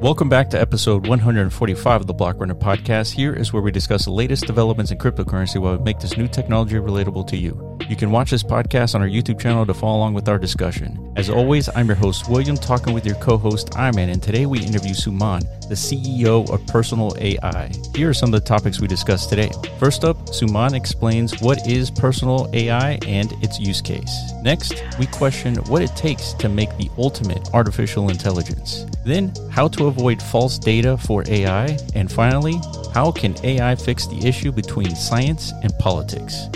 [0.00, 3.10] Welcome back to episode 145 of the Blockrunner podcast.
[3.10, 6.28] Here is where we discuss the latest developments in cryptocurrency while we make this new
[6.28, 7.76] technology relatable to you.
[7.88, 11.12] You can watch this podcast on our YouTube channel to follow along with our discussion.
[11.16, 14.60] As always, I'm your host, William, talking with your co host, Iman, and today we
[14.60, 17.72] interview Suman, the CEO of Personal AI.
[17.96, 19.50] Here are some of the topics we discussed today.
[19.80, 24.32] First up, Suman explains what is Personal AI and its use case.
[24.42, 28.86] Next, we question what it takes to make the ultimate artificial intelligence.
[29.04, 31.76] Then, how to avoid false data for AI.
[31.94, 32.60] And finally,
[32.94, 36.48] how can AI fix the issue between science and politics?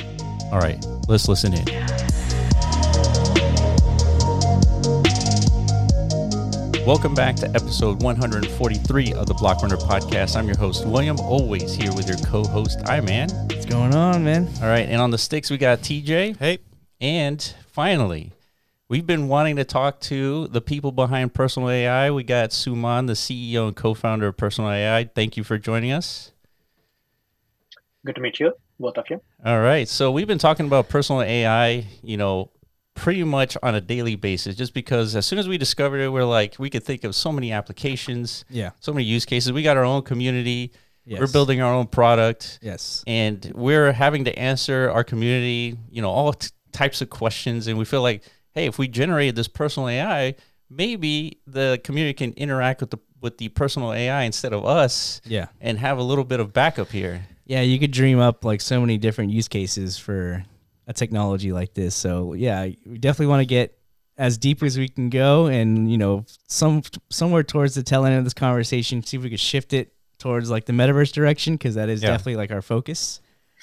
[0.53, 1.65] All right, let's listen in.
[6.87, 10.37] Welcome back to episode 143 of the Blockrunner podcast.
[10.37, 13.31] I'm your host, William, always here with your co host, Iman.
[13.49, 14.49] What's going on, man?
[14.61, 16.39] All right, and on the sticks, we got TJ.
[16.39, 16.59] Hey.
[17.01, 18.33] And finally,
[18.93, 22.11] we've been wanting to talk to the people behind Personal AI.
[22.11, 25.05] We got Suman, the CEO and co founder of Personal AI.
[25.15, 26.31] Thank you for joining us.
[28.05, 29.23] Good to meet you, both of you.
[29.47, 29.89] All right.
[29.89, 32.51] So we've been talking about personal AI, you know,
[32.95, 36.25] pretty much on a daily basis, just because as soon as we discovered it, we're
[36.27, 38.73] like, we could think of so many applications, Yeah.
[38.81, 39.53] so many use cases.
[39.53, 40.71] We got our own community.
[41.06, 41.19] Yes.
[41.19, 42.59] We're building our own product.
[42.61, 43.03] Yes.
[43.06, 47.69] and we're having to answer our community, you know, all t- types of questions.
[47.69, 50.34] And we feel like, hey, if we generated this personal AI,
[50.70, 55.47] maybe the community can interact with the with the personal AI instead of us, Yeah.
[55.61, 57.25] and have a little bit of backup here.
[57.47, 60.44] Yeah, you could dream up like so many different use cases for
[60.89, 61.94] a technology like this.
[61.94, 63.78] So yeah, we definitely want to get
[64.19, 68.16] as deep as we can go, and you know, some somewhere towards the tail end
[68.19, 71.77] of this conversation, see if we could shift it towards like the metaverse direction because
[71.77, 72.11] that is Yeah.
[72.11, 73.20] definitely like our focus.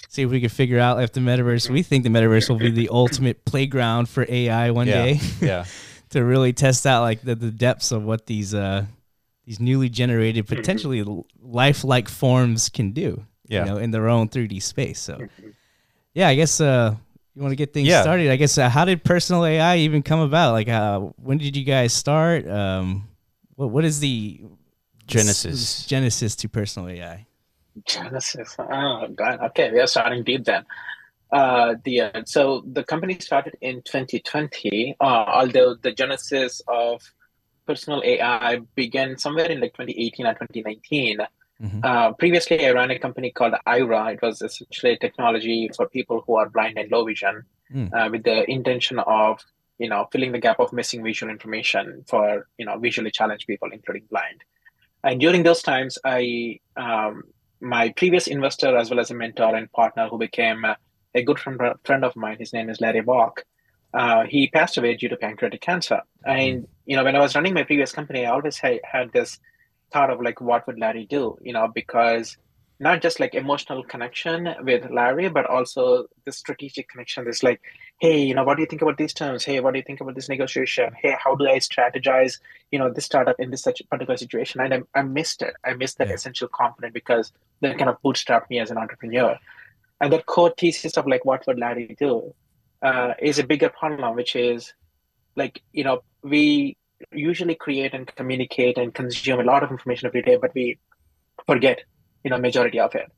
[0.08, 1.70] See if we could figure out if the metaverse.
[1.70, 5.20] We think the metaverse will be the ultimate playground for AI one Yeah, day.
[5.42, 5.66] yeah,
[6.10, 8.86] to really test out like the, the depths of what these uh
[9.46, 13.60] these newly generated potentially l- lifelike forms can do Yeah.
[13.66, 15.28] you know in their own 3d space so
[16.14, 16.96] yeah i guess uh
[17.36, 18.02] you want to get things Yeah.
[18.02, 21.56] started i guess uh, how did personal ai even come about like uh when did
[21.56, 23.08] you guys start um
[23.56, 24.42] what what is the
[25.08, 25.86] Genesis.
[25.86, 27.26] genesis to personal ai
[27.86, 28.56] Genesis.
[28.60, 29.40] Oh, God.
[29.48, 30.66] Okay, we are starting deep then.
[31.32, 34.96] Uh, the uh, so the company started in 2020.
[35.00, 37.02] Uh, although the genesis of
[37.68, 41.20] personal AI began somewhere in like 2018 or 2019.
[41.62, 41.86] Mhm.
[41.86, 44.14] Uh, previously, I ran a company called Aira.
[44.14, 47.94] It was essentially technology for people who are blind and low vision, Mm.
[47.94, 49.40] uh, with the intention of
[49.78, 53.70] you know filling the gap of missing visual information for you know visually challenged people,
[53.72, 54.44] including blind.
[55.04, 57.24] And during those times, I um,
[57.62, 60.76] my previous investor as well as a mentor and partner who became uh,
[61.16, 62.38] a good friend friend of mine.
[62.38, 63.44] His name is Larry Bock.
[63.94, 66.02] Uh, he passed away due to pancreatic cancer.
[66.26, 69.40] And you know, when I was running my previous company, I always had, had this
[69.92, 71.38] thought of like, what would Larry do?
[71.42, 72.38] You know, because
[72.82, 77.26] not just like emotional connection with Larry, but also the strategic connection.
[77.26, 77.62] This like,
[78.00, 79.44] hey, you know, what do you think about these terms?
[79.44, 80.94] Hey, what do you think about this negotiation?
[81.02, 82.40] Hey, how do I strategize?
[82.72, 85.56] You know, this startup in this such particular situation, and I, I missed it.
[85.66, 86.14] I missed that Yeah.
[86.14, 89.38] essential component because that kind of bootstrapped me as an entrepreneur.
[90.00, 92.34] And that core thesis of like, what would Larry do,
[92.82, 94.74] uh, is a bigger problem, which is
[95.36, 96.78] like, you know, we
[97.12, 100.80] usually create and communicate and consume a lot of information every day, but we
[101.46, 101.82] forget,
[102.24, 103.12] you know, majority of it.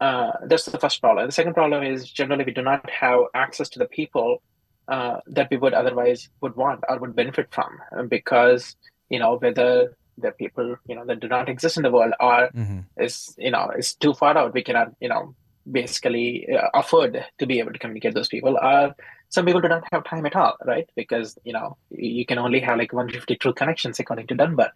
[0.00, 1.26] Uh, that's the first problem.
[1.26, 4.42] The second problem is generally we do not have access to the people
[4.88, 8.76] uh, that we would otherwise would want or would benefit from, uh, because
[9.08, 12.50] you know whether the people you know that do not exist in the world or
[12.54, 12.80] mm-hmm.
[12.98, 14.54] is you know is too far out.
[14.54, 15.34] We cannot you know
[15.70, 18.56] basically uh, afford to be able to communicate those people.
[18.62, 18.94] Or
[19.30, 20.88] some people do not have time at all, right?
[20.94, 24.72] Because you know you can only have like 150 true connections according to Dunbar.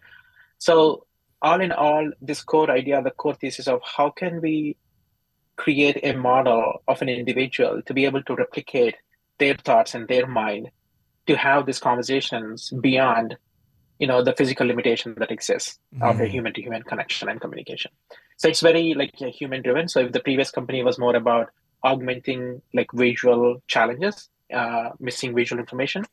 [0.57, 1.05] So
[1.41, 4.77] all in all, this core idea, the core thesis of how can we
[5.55, 8.95] create a model of an individual to be able to replicate
[9.37, 10.69] their thoughts and their mind
[11.27, 13.37] to have these conversations beyond
[13.99, 17.91] you know the physical limitation that exists of a human to human connection and communication.
[18.37, 21.49] So it's very like human driven so if the previous company was more about
[21.83, 26.05] augmenting like visual challenges uh, missing visual information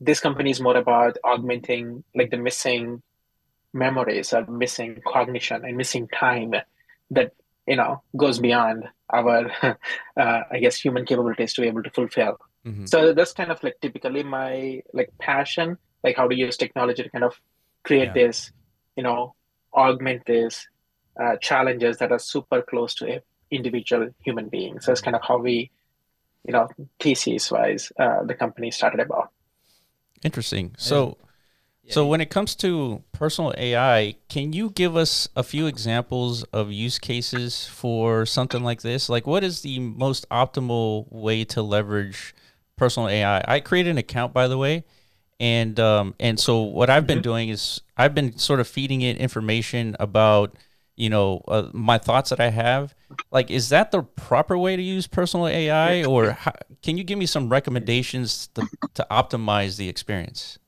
[0.00, 3.02] this company is more about augmenting like the missing
[3.72, 6.52] memories or missing cognition and missing time
[7.10, 7.32] that
[7.66, 12.36] you know goes beyond our uh, i guess human capabilities to be able to fulfill
[12.64, 12.88] Mhm.
[12.88, 17.10] so that's kind of like typically my like passion like how to use technology to
[17.10, 17.34] kind of
[17.82, 18.18] create Yeah.
[18.26, 18.52] this
[18.96, 19.34] you know
[19.74, 20.68] augment these
[21.20, 23.20] uh, challenges that are super close to a
[23.50, 25.56] individual human being so that's kind of how we
[26.46, 26.68] you know
[27.00, 29.30] thesis wise uh, the company started about
[30.24, 30.66] Interesting.
[30.78, 31.16] So,
[31.88, 36.72] So when it comes to personal AI, can you give us a few examples of
[36.72, 39.08] use cases for something like this?
[39.08, 42.34] Like what is the most optimal way to leverage
[42.76, 43.42] personal AI?
[43.46, 44.84] I created an account by the way,
[45.40, 47.22] and um, and so what I've been mm-hmm.
[47.22, 50.56] doing is I've been sort of feeding it information about
[50.94, 52.94] you know uh, my thoughts that I have.
[53.30, 56.52] Like, is that the proper way to use personal AI, or how,
[56.82, 60.58] can you give me some recommendations to, to optimize the experience?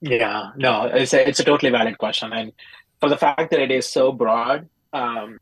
[0.00, 2.32] Yeah, no, it's a, it's a totally valid question.
[2.32, 2.52] And
[3.00, 5.38] for the fact that it is so broad, um,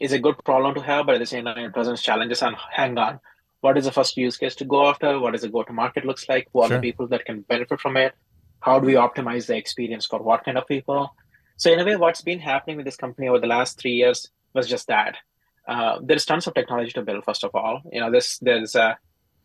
[0.00, 2.42] is a good problem to have, but at the same time, it presents challenges.
[2.42, 3.20] And hang on,
[3.60, 5.18] what is the first use case to go after?
[5.18, 6.48] What does the go to market looks like?
[6.52, 6.76] Who are sure.
[6.76, 8.14] the people that can benefit from it?
[8.60, 11.14] How do we optimize the experience for what kind of people?
[11.56, 14.28] So in a way, what's been happening with this company over the last three years
[14.52, 15.16] was just that.
[15.66, 17.24] Uh, there's tons of technology to build.
[17.24, 18.98] First of all, you know, this there's a,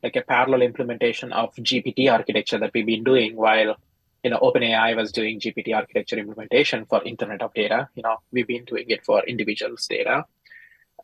[0.04, 3.76] like a parallel implementation of GPT architecture that we've been doing while
[4.24, 7.90] you know, OpenAI was doing GPT architecture implementation for Internet of Data.
[7.96, 10.26] You know, we've been doing it for individuals' data.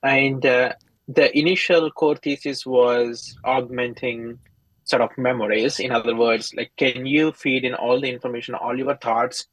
[0.04, 0.74] And uh,
[1.08, 4.40] the initial core thesis was augmenting
[4.84, 5.80] sort of memories.
[5.80, 9.48] In other words, like, can you feed in all the information, all your thoughts,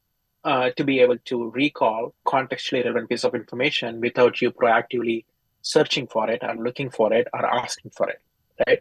[0.45, 5.25] uh, to be able to recall contextually relevant piece of information without you proactively
[5.63, 8.21] searching for it or looking for it or asking for it,
[8.67, 8.81] right?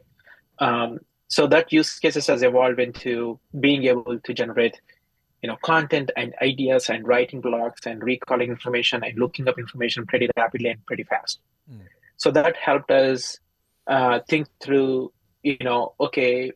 [0.59, 4.79] Um, so that use cases has evolved into being able to generate
[5.41, 10.05] you know content and ideas and writing blogs and recalling information and looking up information
[10.05, 11.39] pretty rapidly and pretty fast.
[11.71, 11.81] Mm.
[12.17, 13.39] so that helped us
[13.87, 15.11] uh, think through
[15.43, 16.51] you know okay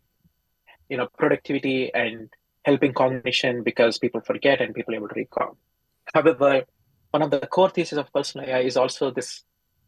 [0.89, 2.29] you know productivity and
[2.63, 5.57] helping cognition because people forget and people are able to recall.
[6.13, 6.63] However
[7.11, 9.43] one of the core theses of personal ai is also this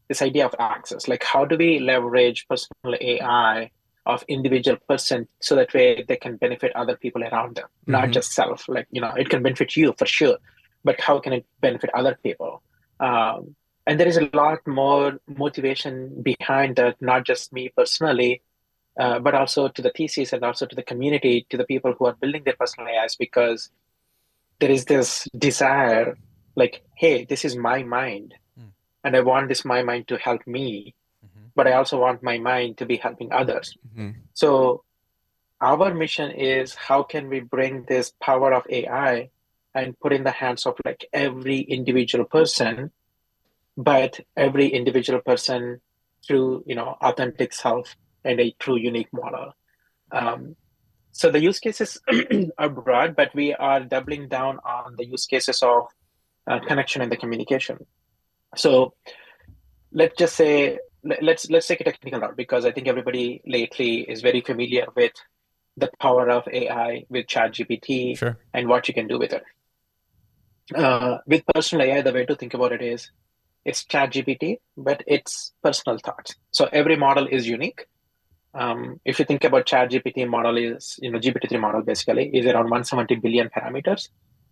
[0.08, 1.08] this idea of access.
[1.08, 3.72] Like how do we leverage personal ai
[4.10, 7.92] of individual person so that way they can benefit other people around them mm-hmm.
[7.92, 10.38] not just self like you know it can benefit you for sure
[10.84, 12.62] but how can it benefit other people
[13.00, 18.42] um, and there is a lot more motivation behind that not just me personally
[19.00, 22.06] uh, but also to the thesis and also to the community to the people who
[22.06, 23.70] are building their personal ais because
[24.60, 26.18] there is this desire
[26.56, 28.72] like hey this is my mind mm.
[29.04, 30.94] and i want this my mind to help me
[31.56, 33.78] but I also want my mind to be helping others.
[33.88, 34.19] Mm-hmm.
[34.34, 34.84] So
[35.62, 39.30] our mission is how can we bring this power of AI
[39.75, 42.92] and put in the hands of like every individual person,
[43.78, 45.81] but every individual person
[46.25, 49.54] through you know authentic self and a true unique model.
[50.12, 50.56] Um,
[51.12, 52.00] so the use cases
[52.57, 55.88] are broad, but we are doubling down on the use cases of
[56.48, 57.86] uh, connection and the communication.
[58.56, 58.94] So
[59.92, 64.22] let's just say let's let's take a technical route because I think everybody lately is
[64.22, 65.13] very familiar with
[65.78, 68.38] the power of AI with ChatGPT sure.
[68.54, 69.44] and what you can do with it.
[70.75, 73.12] Uh, with personal AI, the way to think about it is
[73.66, 76.36] it's ChatGPT, but it's personal thoughts.
[76.51, 77.88] So every model is unique.
[78.54, 82.66] Um, if you think about ChatGPT model is, you know, GPT-3 model basically is around
[82.66, 84.10] 170 billion parameters.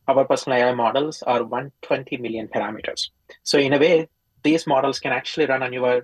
[0.07, 3.09] Our personal AI models are 120 million parameters.
[3.43, 4.07] So in a way,
[4.43, 6.03] these models can actually run on your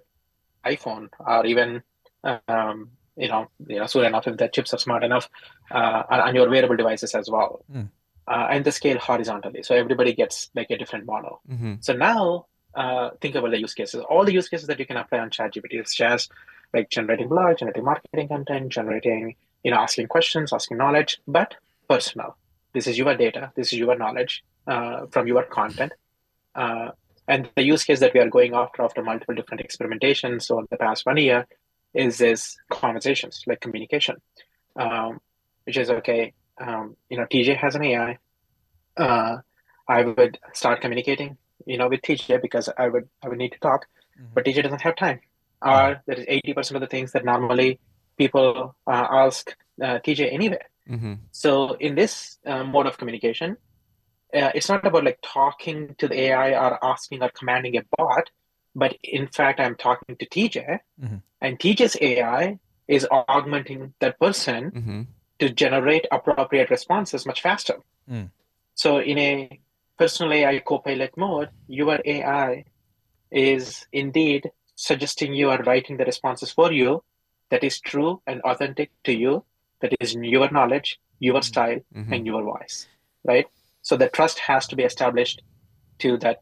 [0.65, 1.83] iPhone or even
[2.23, 5.29] um, you know, you know, soon enough if the chips are smart enough,
[5.71, 7.87] uh, on your wearable devices as well, mm.
[8.27, 9.63] uh, and the scale horizontally.
[9.63, 11.41] So everybody gets like a different model.
[11.49, 11.75] Mm-hmm.
[11.81, 14.03] So now uh, think about the use cases.
[14.09, 16.31] All the use cases that you can apply on ChatGPT is just
[16.73, 21.55] like generating blog, generating marketing content, generating, you know, asking questions, asking knowledge, but
[21.87, 22.35] personal.
[22.73, 23.51] This is your data.
[23.55, 25.93] This is your knowledge uh, from your content.
[26.55, 26.91] Uh,
[27.27, 30.77] and the use case that we are going after after multiple different experimentations over the
[30.77, 31.47] past one year
[31.93, 34.17] is this conversations, like communication,
[34.75, 35.19] um,
[35.65, 36.33] which is okay.
[36.59, 38.17] Um, you know, TJ has an AI.
[38.97, 39.37] Uh,
[39.87, 43.59] I would start communicating, you know, with TJ because I would I would need to
[43.59, 43.85] talk,
[44.19, 44.33] mm-hmm.
[44.33, 45.19] but TJ doesn't have time.
[45.61, 47.79] Or there is eighty percent of the things that normally
[48.17, 50.59] people uh, ask uh, TJ anyway.
[50.89, 51.13] Mm-hmm.
[51.31, 53.57] So in this uh, mode of communication,
[54.33, 58.29] uh, it's not about like talking to the AI or asking or commanding a bot,
[58.75, 61.17] but in fact, I'm talking to TJ, mm-hmm.
[61.41, 65.01] and TJ's AI is augmenting that person mm-hmm.
[65.39, 67.77] to generate appropriate responses much faster.
[68.09, 68.29] Mm.
[68.75, 69.59] So, in a
[69.97, 72.65] personal AI copilot mode, your AI
[73.31, 77.03] is indeed suggesting you are writing the responses for you
[77.49, 79.45] that is true and authentic to you,
[79.81, 81.41] that is your knowledge, your mm-hmm.
[81.43, 82.11] style, mm-hmm.
[82.11, 82.87] and your voice,
[83.23, 83.45] right?
[83.83, 85.43] So the trust has to be established
[85.99, 86.41] to that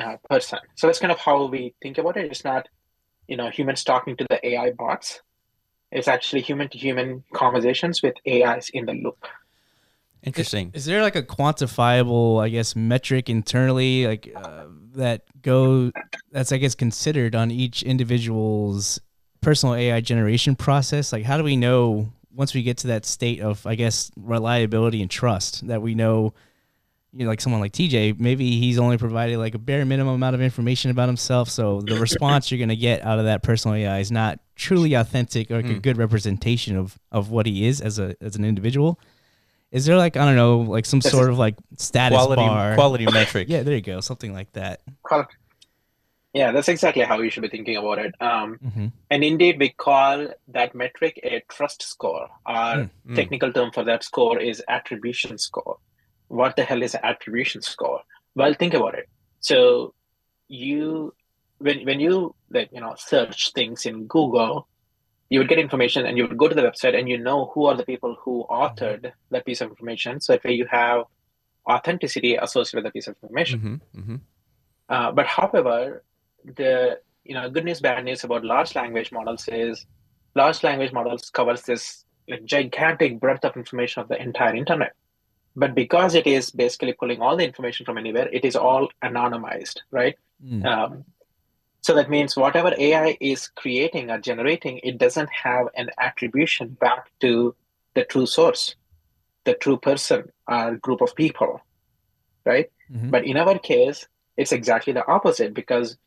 [0.00, 0.58] uh, person.
[0.76, 2.30] So that's kind of how we think about it.
[2.30, 2.68] It's not,
[3.26, 5.20] you know, humans talking to the AI bots.
[5.90, 9.26] It's actually human to human conversations with AIs in the loop.
[10.22, 10.68] Interesting.
[10.74, 14.64] Is, is there like a quantifiable, I guess, metric internally, like uh,
[14.94, 15.90] that go
[16.32, 19.00] that's I guess considered on each individual's
[19.40, 21.12] personal AI generation process?
[21.12, 25.00] Like, how do we know once we get to that state of, I guess, reliability
[25.00, 26.34] and trust that we know?
[27.16, 30.34] You know, like someone like TJ, maybe he's only provided like a bare minimum amount
[30.34, 31.48] of information about himself.
[31.48, 35.50] So the response you're gonna get out of that personal AI is not truly authentic
[35.50, 35.78] or like a Hmm.
[35.78, 38.98] good representation of of what he is as a as an individual.
[39.70, 42.74] Is there like I don't know, like some sort of like status Quality bar?
[42.74, 43.48] quality metric.
[43.50, 44.80] Yeah, there you go, something like that.
[46.32, 48.14] Yeah, that's exactly how you should be thinking about it.
[48.20, 52.28] Um, hmm and indeed, we call that metric a trust score.
[52.46, 53.14] Our Mm, mm.
[53.14, 55.76] technical term for that score is attribution score.
[56.34, 58.00] What the hell is an attribution score?
[58.34, 59.08] Well, think about it.
[59.40, 59.94] So
[60.48, 61.14] you
[61.58, 64.66] when when you like you know search things in Google,
[65.28, 67.66] you would get information and you would go to the website and you know who
[67.66, 70.20] are the people who authored that piece of information.
[70.20, 71.04] So that way you have
[71.68, 73.60] authenticity associated with that piece of information.
[73.60, 74.16] Mm-hmm, mm-hmm.
[74.88, 76.02] Uh, but however,
[76.44, 79.86] the you know good news bad news about large language models is
[80.34, 84.94] large language models covers this like gigantic breadth of information of the entire internet.
[85.56, 89.78] But because it is basically pulling all the information from anywhere, it is all anonymized,
[89.90, 90.16] right?
[90.44, 90.64] Mm.
[90.64, 91.04] Um,
[91.82, 97.10] so that means whatever AI is creating or generating, it doesn't have an attribution back
[97.20, 97.54] to
[97.94, 98.74] the true source,
[99.44, 101.60] the true person or group of people,
[102.44, 102.70] right?
[102.90, 103.10] Mhm.
[103.10, 105.98] But in our case, it's exactly the opposite because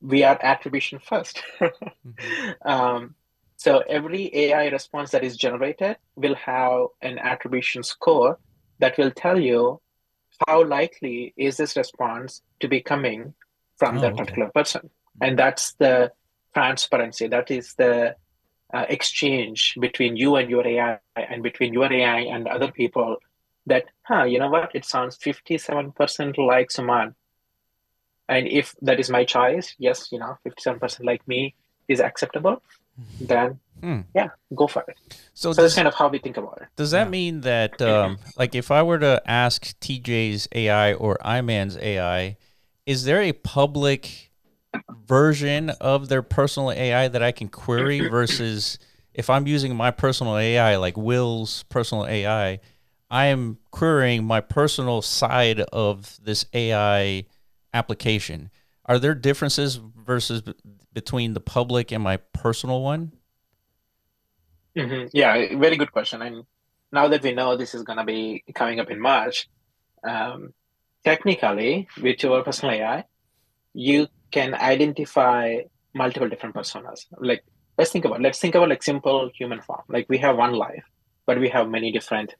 [0.00, 1.42] we are attribution first.
[2.64, 3.14] um,
[3.56, 8.38] so every AI response that is generated will have an attribution score
[8.82, 9.80] that will tell you
[10.46, 13.32] how likely is this response to be coming
[13.76, 14.24] from Oh, that okay.
[14.24, 14.90] particular person.
[15.20, 16.12] And that's the
[16.52, 17.28] transparency.
[17.28, 18.16] That is the
[18.74, 23.18] uh, exchange between you and your AI and between your AI and other people
[23.66, 24.74] that, huh, you know what?
[24.74, 27.14] It sounds 57% like Suman.
[28.28, 31.54] And if that is my choice, yes, you know, 57% like me
[31.86, 32.62] is acceptable,
[33.20, 34.00] then Hmm.
[34.14, 34.96] yeah, go for it.
[35.34, 36.68] So, So that's kind of how we think about it.
[36.76, 37.10] does that Yeah.
[37.10, 42.36] mean that, um, like, if I were to ask TJ's AI or Iman's AI,
[42.86, 44.30] is there a public
[45.06, 48.78] version of their personal AI that I can query versus
[49.14, 52.60] if I'm using my personal AI, like Will's personal AI,
[53.10, 57.24] I am querying my personal side of this AI
[57.74, 58.50] application.
[58.86, 60.42] Are there differences versus
[60.92, 63.12] between the public and my personal one?
[64.76, 66.22] hmm Yeah, very good question.
[66.22, 66.44] And
[66.92, 69.48] now that we know this is going to be coming up in March,
[70.06, 70.54] um,
[71.04, 73.04] technically, with your personal AI,
[73.74, 75.58] you can identify
[75.94, 77.06] multiple different personas.
[77.18, 77.44] Like,
[77.78, 79.82] let's think about let's think about like simple human form.
[79.88, 80.84] Like we have one life,
[81.26, 82.34] but we have many different,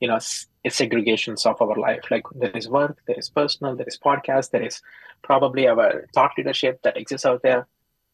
[0.00, 2.02] you know, s- segregations of our life.
[2.10, 4.80] Like there is work, there is personal, there is podcast, there is
[5.22, 7.68] probably our thought leadership that exists out there.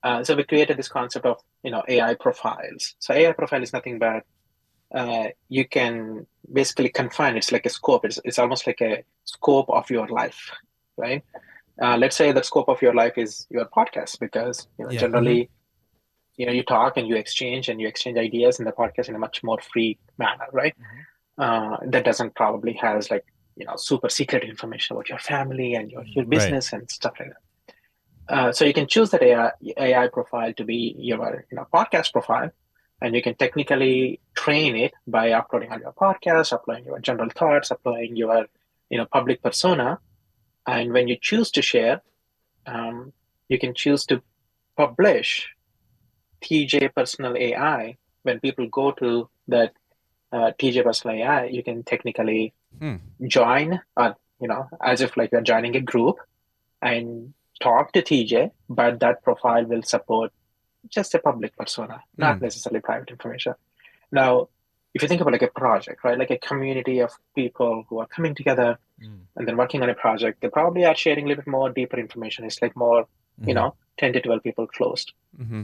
[0.05, 2.97] Uh, so we created this concept of you know AI profiles.
[3.01, 4.25] So AI profile is nothing but
[4.95, 7.37] uh, you can basically confine.
[7.37, 8.05] It's like a scope.
[8.07, 10.51] It's it's almost like a scope of your life,
[10.99, 11.25] right?
[11.83, 15.01] Uh, let's say the scope of your life is your podcast because you know Yeah.
[15.01, 15.51] generally
[16.37, 19.15] you know you talk and you exchange and you exchange ideas in the podcast in
[19.17, 20.75] a much more free manner, right?
[21.39, 23.25] Uh, that doesn't probably has like
[23.57, 26.31] you know super secret information about your family and your, your Right.
[26.31, 27.44] business and stuff like that.
[28.29, 32.13] Uh, so you can choose that AI, AI profile to be your you know podcast
[32.13, 32.51] profile,
[33.01, 37.71] and you can technically train it by uploading on your podcast, uploading your general thoughts,
[37.71, 38.47] uploading your
[38.91, 39.99] you know public persona,
[40.67, 42.03] and when you choose to share,
[42.67, 43.13] um,
[43.49, 44.23] you can choose to
[44.77, 45.49] publish
[46.43, 47.97] TJ Personal AI.
[48.23, 49.73] When people go to that
[50.33, 52.97] uh, TJ Personal AI, you can technically Hmm.
[53.29, 56.17] join, uh, you know, as if like you're joining a group
[56.83, 57.33] and
[57.67, 60.33] talk to TJ, but that profile will support
[60.97, 62.45] just a public persona, not Hmm.
[62.49, 63.55] necessarily private information.
[64.21, 64.49] Now,
[64.97, 68.07] if you think about like a project, right, like a community of people who are
[68.17, 68.69] coming together
[69.05, 69.23] Mm.
[69.37, 71.99] and then working on a project, they probably are sharing a little bit more deeper
[72.03, 72.45] information.
[72.49, 73.01] It's like more,
[73.49, 73.59] you Mhm.
[73.59, 73.71] know,
[74.03, 75.09] 10 to 12 people closed.
[75.41, 75.63] Mm-hmm.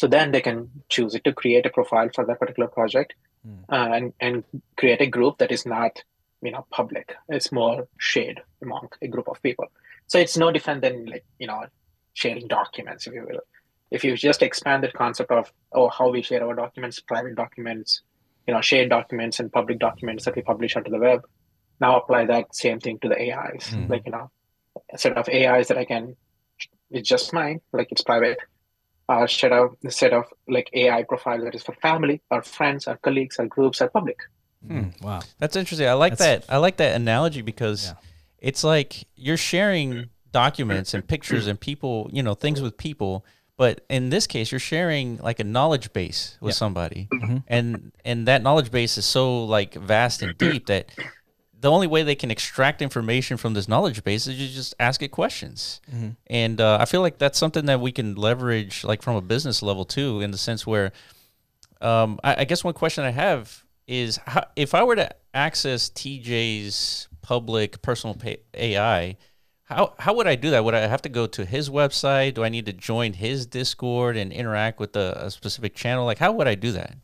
[0.00, 0.58] So then they can
[0.94, 3.60] choose it to create a profile for that particular project Hmm.
[3.76, 4.34] uh, and, and
[4.80, 6.02] create a group that is not,
[6.46, 7.06] you know, public.
[7.38, 7.76] It's more
[8.10, 9.68] shared among a group of people.
[10.12, 11.62] So it's no different than like, you know,
[12.12, 13.40] sharing documents, if you will.
[13.90, 18.02] If you just expand that concept of, oh, how we share our documents, private documents,
[18.46, 21.22] you know, shared documents and public documents that we publish onto the web,
[21.80, 23.68] now apply that same thing to the AIs.
[23.70, 23.86] Hmm.
[23.86, 24.30] Like, you know,
[24.92, 26.14] a set of AIs that I can,
[26.90, 28.38] it's just mine, like it's private
[29.08, 32.98] uh, set of set of like AI profile that is for family, or friends, or
[32.98, 34.18] colleagues, or groups, or public.
[34.66, 34.88] Hmm.
[35.00, 35.22] Wow.
[35.38, 35.88] That's interesting.
[35.88, 36.52] I like That's- that.
[36.52, 37.94] I like that analogy because Yeah.
[38.42, 43.24] It's like you're sharing documents and pictures and people, you know, things with people.
[43.56, 46.58] But in this case, you're sharing like a knowledge base with Yeah.
[46.58, 47.44] somebody, Mhm.
[47.46, 50.86] and and that knowledge base is so like vast and deep that
[51.60, 55.00] the only way they can extract information from this knowledge base is you just ask
[55.02, 55.80] it questions.
[55.94, 56.16] Mhm.
[56.26, 59.62] And uh, I feel like that's something that we can leverage, like from a business
[59.62, 60.90] level too, in the sense where,
[61.80, 65.88] um, I, I guess one question I have is, how, if I were to access
[65.90, 68.16] TJ's public personal
[68.54, 69.16] AI,
[69.64, 70.64] how how would I do that?
[70.64, 72.34] Would I have to go to his website?
[72.34, 76.04] Do I need to join his Discord and interact with a, a specific channel?
[76.04, 76.96] Like, how would I do that?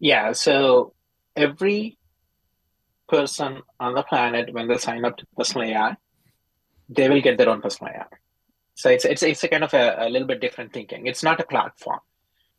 [0.00, 0.94] Yeah, so
[1.36, 1.98] every
[3.08, 5.96] person on the planet, when they sign up to personal AI,
[6.88, 8.06] they will get their own personal AI.
[8.74, 11.06] So it's it's it's a kind of a, a little bit different thinking.
[11.06, 12.00] It's not a platform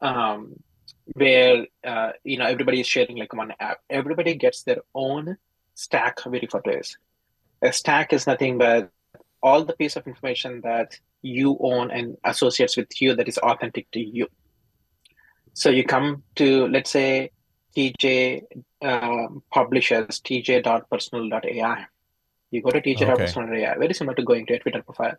[0.01, 0.55] um,
[1.13, 3.79] where uh, you know everybody is sharing like one app.
[3.89, 5.37] Everybody gets their own
[5.75, 6.25] stack.
[6.25, 6.97] We refer to as
[7.61, 8.91] a stack is nothing but
[9.41, 13.89] all the piece of information that you own and associates with you that is authentic
[13.91, 14.27] to you.
[15.53, 17.31] So you come to let's say
[17.75, 18.43] TJ
[18.81, 21.85] um, publishes tj.personal.ai.
[22.51, 25.15] You go to tj.personal.ai, very similar to going to a Twitter profile.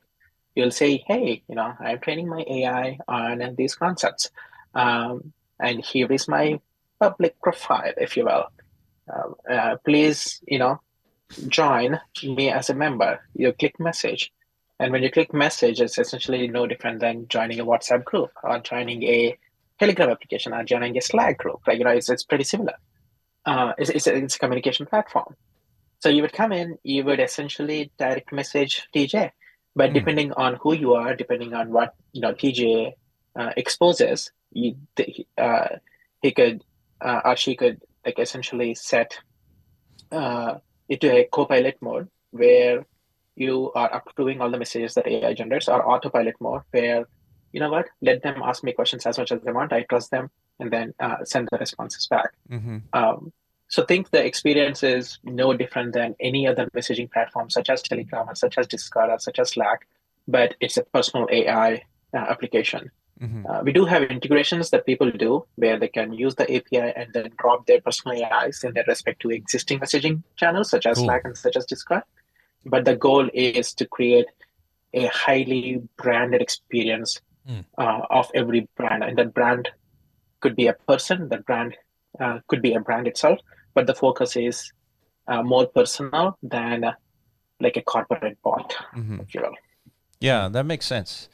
[0.55, 4.31] You'll say, hey, you know, I'm training my AI on these concepts.
[4.75, 6.61] Um, and here is my
[6.99, 8.47] public profile, if you will.
[9.13, 10.81] Um, uh, please, you know,
[11.49, 13.21] join me as a member.
[13.35, 14.33] You click message.
[14.79, 18.59] And when you click message, it's essentially no different than joining a WhatsApp group or
[18.61, 19.39] joining a
[19.79, 21.61] Telegram application or joining a Slack group.
[21.67, 22.75] Like, you know, it's, it's pretty similar.
[23.45, 25.35] Uh, it's, it's, a, it's a communication platform.
[26.01, 29.31] So you would come in, you would essentially direct message TJ.
[29.77, 29.95] But Hmm.
[29.95, 32.93] depending on who you are, depending on what you know TJ
[33.37, 34.77] uh, exposes, you,
[35.39, 35.69] uh,
[36.23, 36.65] he could
[37.01, 39.19] uh, or she could like essentially set
[40.13, 40.57] uh,
[40.89, 42.85] it to a co-pilot mode where
[43.37, 47.07] you are approving all the messages that AI generates, or autopilot mode where
[47.53, 49.73] you know what, let them ask me questions as much as they want.
[49.73, 52.31] I trust them, and then uh, send the responses back.
[52.51, 52.79] Mm-hmm.
[52.93, 53.33] Um,
[53.69, 58.29] so think the experience is no different than any other messaging platform, such as Telegram,
[58.29, 59.87] or such as Discord, or such as Slack,
[60.27, 61.83] but it's a personal AI
[62.15, 62.91] uh, application.
[63.23, 63.47] Mm-hmm.
[63.47, 67.13] Uh, we do have integrations that people do where they can use the API and
[67.13, 71.05] then drop their personal AIs in their respect to existing messaging channels, such as Cool.
[71.07, 72.03] Slack and such as Discord.
[72.65, 74.27] But the goal is to create
[74.95, 77.61] a highly branded experience Hmm.
[77.79, 79.71] uh, of every brand, and that brand
[80.41, 81.31] could be a person.
[81.31, 81.75] That brand
[82.21, 83.39] uh, could be a brand itself,
[83.75, 84.71] but the focus is
[85.27, 86.93] uh, more personal than uh,
[87.59, 89.21] like a corporate bot, Mm-hmm.
[89.21, 89.55] if you will.
[90.21, 91.31] Yeah, that makes sense.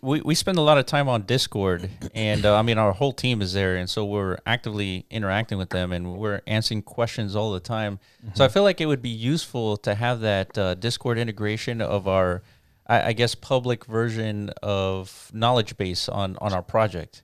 [0.00, 3.12] We we spend a lot of time on Discord, and uh, I mean our whole
[3.12, 7.52] team is there, and so we're actively interacting with them, and we're answering questions all
[7.52, 7.98] the time.
[8.32, 12.08] So I feel like it would be useful to have that uh, Discord integration of
[12.08, 12.42] our,
[12.86, 17.22] I, I guess, public version of knowledge base on on our project.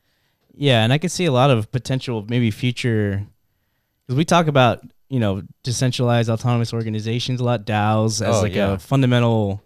[0.55, 3.25] Yeah, and I could see a lot of potential, maybe future,
[4.07, 8.55] because we talk about you know decentralized autonomous organizations a lot, DAOs as Oh, like
[8.55, 8.73] yeah.
[8.73, 9.63] a fundamental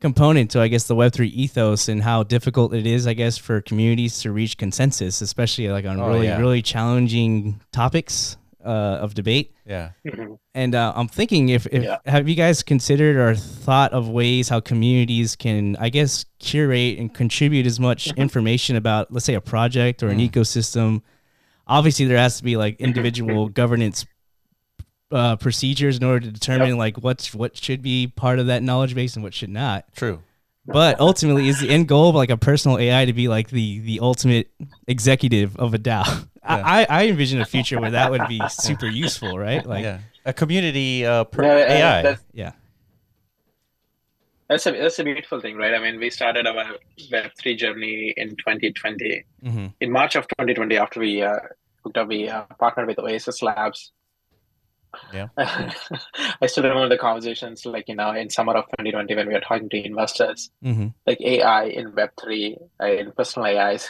[0.00, 3.36] component to I guess the Web three ethos and how difficult it is, I guess,
[3.38, 6.38] for communities to reach consensus, especially like on Oh, really yeah.
[6.38, 8.68] really challenging topics uh,
[9.00, 9.54] of debate.
[9.66, 9.90] Yeah.
[10.06, 10.38] Mhm.
[10.54, 11.96] And uh, I'm thinking if, if Yeah.
[12.04, 17.12] have you guys considered or thought of ways how communities can, I guess, curate and
[17.14, 18.20] contribute as much Mm-hmm.
[18.20, 20.30] information about, let's say, a project or an Mm.
[20.30, 21.00] ecosystem.
[21.66, 24.04] Obviously, there has to be like individual governance
[25.10, 28.94] uh, procedures in order to determine like what's what should be part of that knowledge
[28.94, 29.84] base and what should not.
[29.96, 30.20] True.
[30.66, 33.80] But ultimately, is the end goal of like a personal AI to be like the
[33.80, 34.50] the ultimate
[34.86, 36.28] executive of a DAO?
[36.44, 39.64] I, I I envision a future where that would be super useful, right?
[39.66, 39.98] Like, yeah.
[40.24, 42.02] A community uh, per No, uh, AI.
[42.02, 42.52] that's- yeah.
[44.48, 45.74] That's a that's a beautiful thing, right?
[45.74, 46.64] I mean, we started our
[47.12, 49.24] Web three journey in 2020.
[49.42, 51.36] hmm In March of 2020, after we uh,
[51.84, 53.92] hooked up, we uh, partnered with Oasis Labs.
[55.12, 55.28] Yeah.
[55.36, 59.40] I still remember the conversations, like you know, in summer of 2020 when we were
[59.40, 63.88] talking to investors, hmm like AI in Web three, uh, in personal AIs.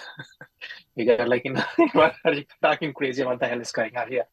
[0.96, 3.24] you got like, you know, what are you talking crazy?
[3.24, 4.24] What the hell is going on here?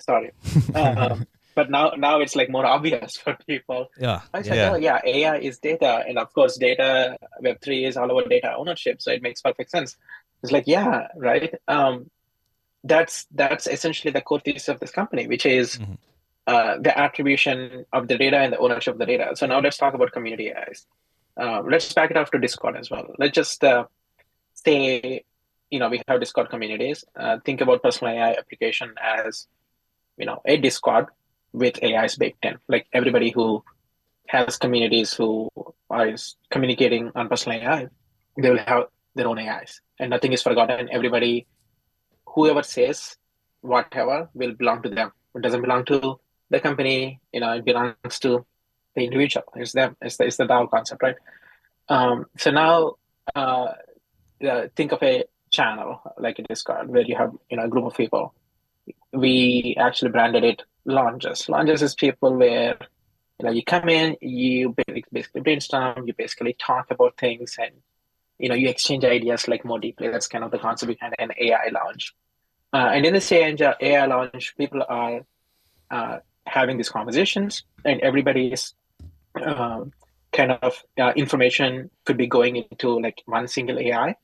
[0.00, 0.32] Sorry.
[0.74, 3.88] Um, but now, now it's like more obvious for people.
[3.98, 4.20] Yeah.
[4.32, 4.70] I said, Yeah.
[4.72, 6.04] oh, yeah, AI is data.
[6.08, 9.02] And of course, data, Web3 is all about data ownership.
[9.02, 9.96] So it makes perfect sense.
[10.42, 11.54] It's like, yeah, right.
[11.68, 12.10] Um,
[12.84, 15.98] that's that's essentially the core thesis of this company, which is Mhm.
[16.46, 19.36] uh, the attribution of the data and the ownership of the data.
[19.36, 20.86] So now let's talk about community AIs.
[21.36, 23.06] Um, let's back it up to Discord as well.
[23.18, 23.84] Let's just uh,
[24.54, 25.24] say
[25.70, 27.04] you know we have Discord communities.
[27.16, 29.46] Uh, think about personal AI application as
[30.16, 31.06] you know a Discord
[31.52, 32.58] with AIs baked in.
[32.68, 33.62] Like everybody who
[34.28, 35.50] has communities who
[35.90, 36.10] are
[36.50, 37.88] communicating on personal AI,
[38.40, 40.88] they will have their own AIs, and nothing is forgotten.
[40.90, 41.46] Everybody,
[42.34, 43.16] whoever says
[43.60, 45.12] whatever, will belong to them.
[45.34, 46.18] It doesn't belong to
[46.50, 47.20] the company.
[47.32, 48.44] You know, it belongs to
[48.94, 49.44] the individual.
[49.56, 49.96] It's them.
[50.00, 51.16] It's the, it's the DAO concept, right?
[51.88, 52.94] Um, so now,
[53.34, 53.72] uh,
[54.48, 57.84] uh, think of a channel like a Discord where you have you know a group
[57.84, 58.34] of people.
[59.12, 61.48] We actually branded it lounges.
[61.48, 62.76] Lounges is people where
[63.38, 64.74] you know you come in, you
[65.12, 67.72] basically brainstorm, you basically talk about things, and
[68.38, 70.08] you know you exchange ideas like more deeply.
[70.08, 72.14] That's kind of the concept behind an AI lounge.
[72.72, 75.20] Uh, and in the this AI lounge, people are
[75.90, 78.74] uh, having these conversations, and everybody is
[79.42, 79.92] um,
[80.32, 84.16] kind of uh, information could be going into like one single AI.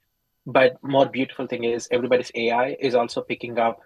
[0.47, 3.81] But more beautiful thing is everybody's AI is also picking up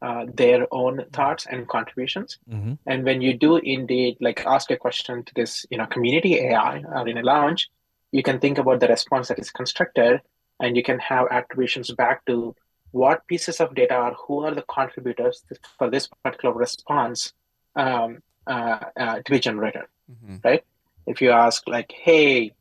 [0.00, 2.38] uh, their own thoughts and contributions.
[2.50, 2.74] Mm-hmm.
[2.86, 6.82] And when you do indeed like ask a question to this, you know, community AI
[6.94, 7.70] or in a lounge,
[8.12, 10.22] you can think about the response that is constructed,
[10.60, 12.54] and you can have attributions back to
[12.96, 15.44] what pieces of data are who are the contributors
[15.78, 17.34] for this particular response
[17.76, 20.36] um, uh, uh, to be generated, mm-hmm.
[20.42, 20.64] right?
[21.06, 22.52] If you ask like, hey,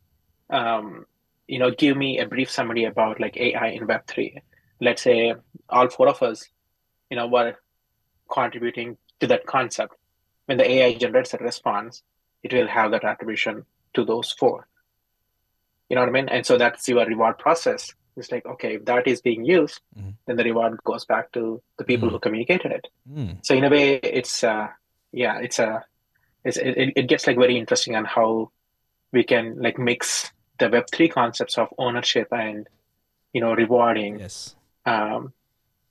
[0.49, 1.05] um,
[1.47, 4.41] you know, give me a brief summary about like AI in Web three.
[4.81, 5.35] Let's say
[5.69, 6.49] all four of us,
[7.09, 7.55] you know, were
[8.29, 9.93] contributing to that concept.
[10.47, 12.03] When the AI generates a response,
[12.43, 14.67] it will have that attribution to those four.
[15.89, 16.29] You know what I mean?
[16.29, 17.93] And so that's your reward process.
[18.17, 20.13] It's like, okay, if that is being used, mm.
[20.25, 22.13] then the reward goes back to the people mm.
[22.13, 22.87] who communicated it.
[23.11, 23.45] Mm.
[23.45, 24.67] So in a way, it's uh,
[25.11, 25.83] yeah, it's a
[26.43, 28.51] it's, it, it gets like very interesting on how
[29.11, 32.67] we can like mix the Web three concepts of ownership and
[33.33, 34.55] you know rewarding yes.
[34.85, 35.33] um,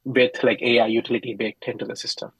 [0.05, 2.33] with like AI utility baked into the system.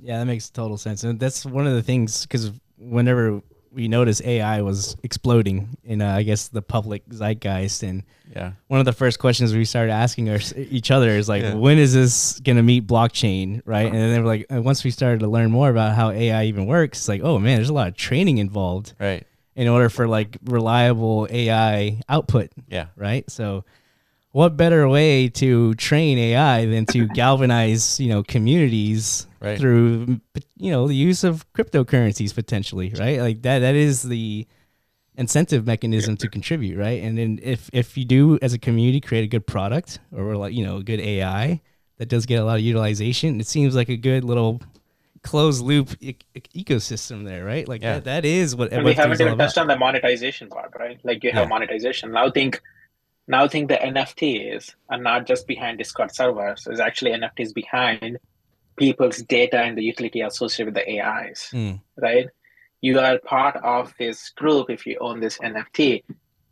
[0.00, 4.24] Yeah, that makes total sense, and that's one of the things because whenever we noticed
[4.24, 7.82] AI was exploding in, uh, I guess, the public zeitgeist.
[7.82, 8.02] And
[8.34, 11.54] yeah, one of the first questions we started asking our, each other is like, yeah.
[11.54, 13.86] when is this gonna meet blockchain, right?
[13.86, 16.66] And then they were like, once we started to learn more about how AI even
[16.66, 19.26] works, it's like, oh man, there's a lot of training involved, right?
[19.56, 23.28] In order for like reliable AI output, yeah, right.
[23.30, 23.64] So
[24.38, 29.58] what better way to train AI than to galvanize, you know, communities right.
[29.58, 30.20] through,
[30.56, 33.18] you know, the use of cryptocurrencies potentially, right?
[33.20, 34.46] Like that, that is the
[35.16, 37.02] incentive mechanism to contribute, right?
[37.02, 40.54] And then if, if you do as a community create a good product or like,
[40.54, 41.60] you know, a good AI
[41.96, 44.62] that does get a lot of utilization, it seems like a good little
[45.24, 46.14] closed loop e-
[46.54, 47.66] ecosystem there, right?
[47.66, 47.94] Like yeah.
[47.94, 48.72] that, that is what.
[48.72, 51.00] And we haven't even touched on the monetization part, right?
[51.02, 51.48] Like you have yeah.
[51.48, 52.12] monetization.
[52.12, 52.62] Now think
[53.28, 56.66] now I think the NFTs are not just behind Discord servers.
[56.66, 58.18] It's actually NFTs behind
[58.76, 61.80] people's data and the utility associated with the AIs, mm.
[61.96, 62.28] right?
[62.80, 66.04] You are part of this group if you own this NFT,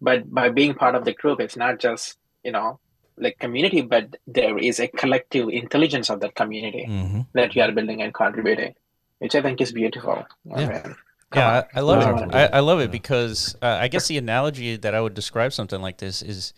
[0.03, 2.79] but by being part of the group, it's not just you know
[3.17, 7.21] like community, but there is a collective intelligence of that community mm-hmm.
[7.33, 8.75] that you are building and contributing,
[9.19, 10.27] which I think is beautiful.
[10.45, 10.93] Yeah.
[11.35, 12.35] Yeah, I, I, love it.
[12.35, 15.81] I, I, love it because uh, I guess the analogy that I would describe something
[15.81, 16.53] like this is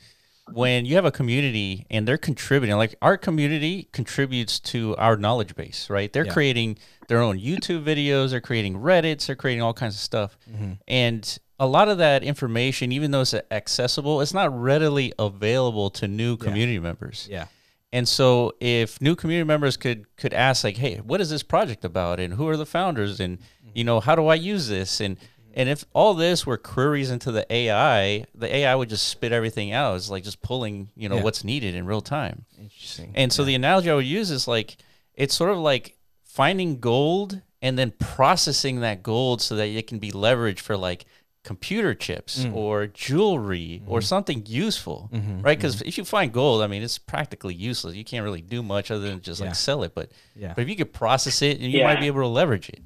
[0.53, 5.55] when you have a community and they're contributing, like our community contributes to our knowledge
[5.55, 6.13] base, right?
[6.13, 6.33] They're yeah.
[6.33, 6.79] creating
[7.09, 10.39] their own YouTube videos, they're creating Reddits, they're creating all kinds of stuff.
[10.51, 10.73] Mm-hmm.
[10.87, 16.07] And a lot of that information, even though it's accessible, it's not readily available to
[16.09, 16.81] new community yeah.
[16.81, 17.27] members.
[17.31, 17.47] Yeah.
[17.93, 21.85] And so if new community members could could ask like, "Hey, what is this project
[21.85, 23.71] about and who are the founders and mm-hmm.
[23.75, 25.53] you know, how do I use this?" and mm-hmm.
[25.55, 29.73] and if all this were queries into the AI, the AI would just spit everything
[29.73, 29.97] out.
[29.97, 31.23] It's like just pulling, you know, yeah.
[31.23, 32.45] what's needed in real time.
[32.61, 33.13] Interesting.
[33.15, 33.47] And so yeah.
[33.47, 34.77] the analogy I would use is like
[35.15, 39.99] it's sort of like finding gold and then processing that gold so that it can
[39.99, 41.07] be leveraged for like
[41.45, 42.55] computer chips mm.
[42.55, 43.91] or jewelry mm-hmm.
[43.91, 45.41] or something useful, mm-hmm.
[45.41, 45.57] right?
[45.57, 45.89] Because mm-hmm.
[45.89, 47.95] if you find gold, I mean, it's practically useless.
[47.95, 49.47] You can't really do much other than just yeah.
[49.47, 49.95] like sell it.
[49.95, 50.53] But yeah.
[50.55, 52.83] but if you could process it, you might be able to leverage it.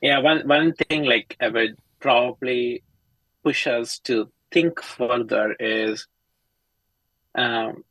[0.00, 2.82] Yeah, one one thing like I would probably
[3.44, 6.06] push us to think further is
[7.34, 7.84] um,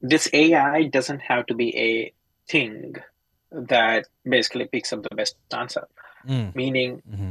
[0.00, 2.12] this AI doesn't have to be a
[2.48, 2.96] thing
[3.50, 5.86] that basically picks up the best answer.
[6.28, 6.54] Mm.
[6.54, 7.30] Meaning, mm-hmm.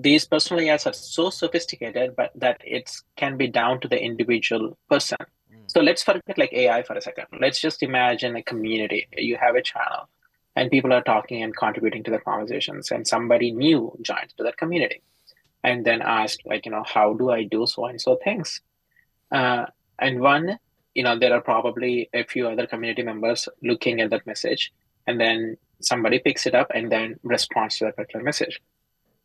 [0.00, 4.76] These personal AIs are so sophisticated, but that it can be down to the individual
[4.90, 5.18] person.
[5.52, 5.70] Mm.
[5.70, 7.26] So let's forget like AI for a second.
[7.40, 9.08] Let's just imagine a community.
[9.16, 10.08] You have a channel
[10.54, 14.56] and people are talking and contributing to the conversations and somebody new joins to that
[14.56, 15.02] community
[15.62, 18.60] and then asked like you know how do i do so and so things
[19.30, 19.66] uh,
[19.98, 20.58] and one,
[20.94, 24.72] you know, there are probably a few other community members looking at that message,
[25.06, 28.60] and then somebody picks it up and then responds to that particular message.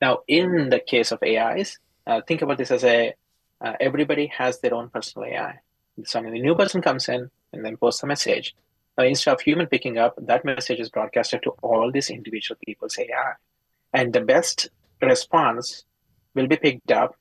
[0.01, 3.13] Now, in the case of AIs, uh, think about this as a
[3.61, 5.59] uh, everybody has their own personal AI.
[6.05, 8.55] So when a new person comes in and then posts a message,
[8.97, 12.97] uh, instead of human picking up, that message is broadcasted to all these individual people's
[12.97, 13.33] AI.
[13.93, 14.69] And the best
[15.01, 15.85] response
[16.33, 17.15] will be picked up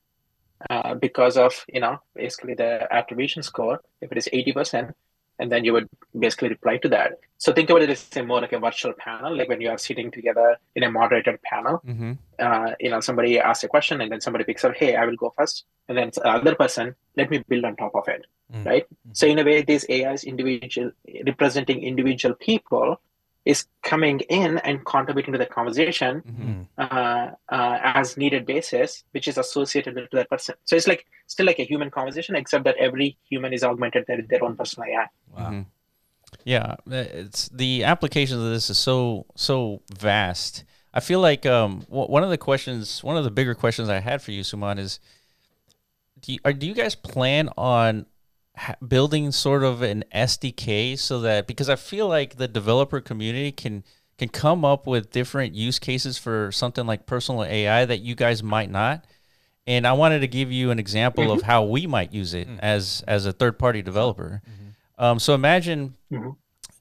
[0.69, 3.79] uh, because of, you know, basically the attribution score.
[4.01, 4.93] If it is 80%,
[5.41, 7.19] and then you would basically reply to that.
[7.39, 9.77] So think about it as a more like a virtual panel, like when you are
[9.77, 11.81] sitting together in a moderated panel.
[11.85, 12.11] Mm-hmm.
[12.37, 15.15] Uh, you know, somebody asks a question, and then somebody picks up, "Hey, I will
[15.15, 18.67] go first," and then the other person, let me build on top of it, mm-hmm.
[18.71, 18.85] right?
[19.13, 20.91] So in a way, these AIs individual
[21.25, 23.01] representing individual people
[23.45, 26.61] is coming in and contributing to the conversation mm-hmm.
[26.77, 30.55] uh, uh, as needed basis, which is associated with that person.
[30.65, 34.27] So it's like still like a human conversation, except that every human is augmented with
[34.27, 35.07] their own personal AI.
[35.35, 35.49] Wow.
[35.49, 35.61] Mm-hmm.
[36.45, 40.63] Yeah, it's the applications of this is so so vast.
[40.93, 44.21] I feel like um, one of the questions, one of the bigger questions I had
[44.21, 44.99] for you, Suman, is
[46.21, 48.05] do you, are, do you guys plan on
[48.85, 53.83] building sort of an SDK so that because I feel like the developer community can
[54.17, 58.43] can come up with different use cases for something like personal AI that you guys
[58.43, 59.05] might not.
[59.65, 61.33] And I wanted to give you an example mm-hmm.
[61.33, 62.59] of how we might use it mm-hmm.
[62.59, 64.41] as as a third party developer.
[64.47, 65.03] Mm-hmm.
[65.03, 66.31] Um, so imagine, mm-hmm.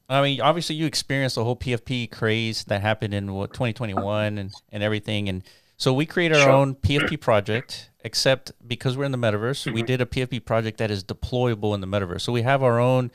[0.09, 4.53] I mean, obviously you experienced the whole PFP craze that happened in what 2021 and
[4.71, 5.43] and everything, and
[5.77, 6.51] so we create our sure.
[6.51, 9.75] own PFP project except because we're in the metaverse, mm-hmm.
[9.75, 12.23] we did a PFP project that is deployable in the metaverse.
[12.23, 13.11] So we have our own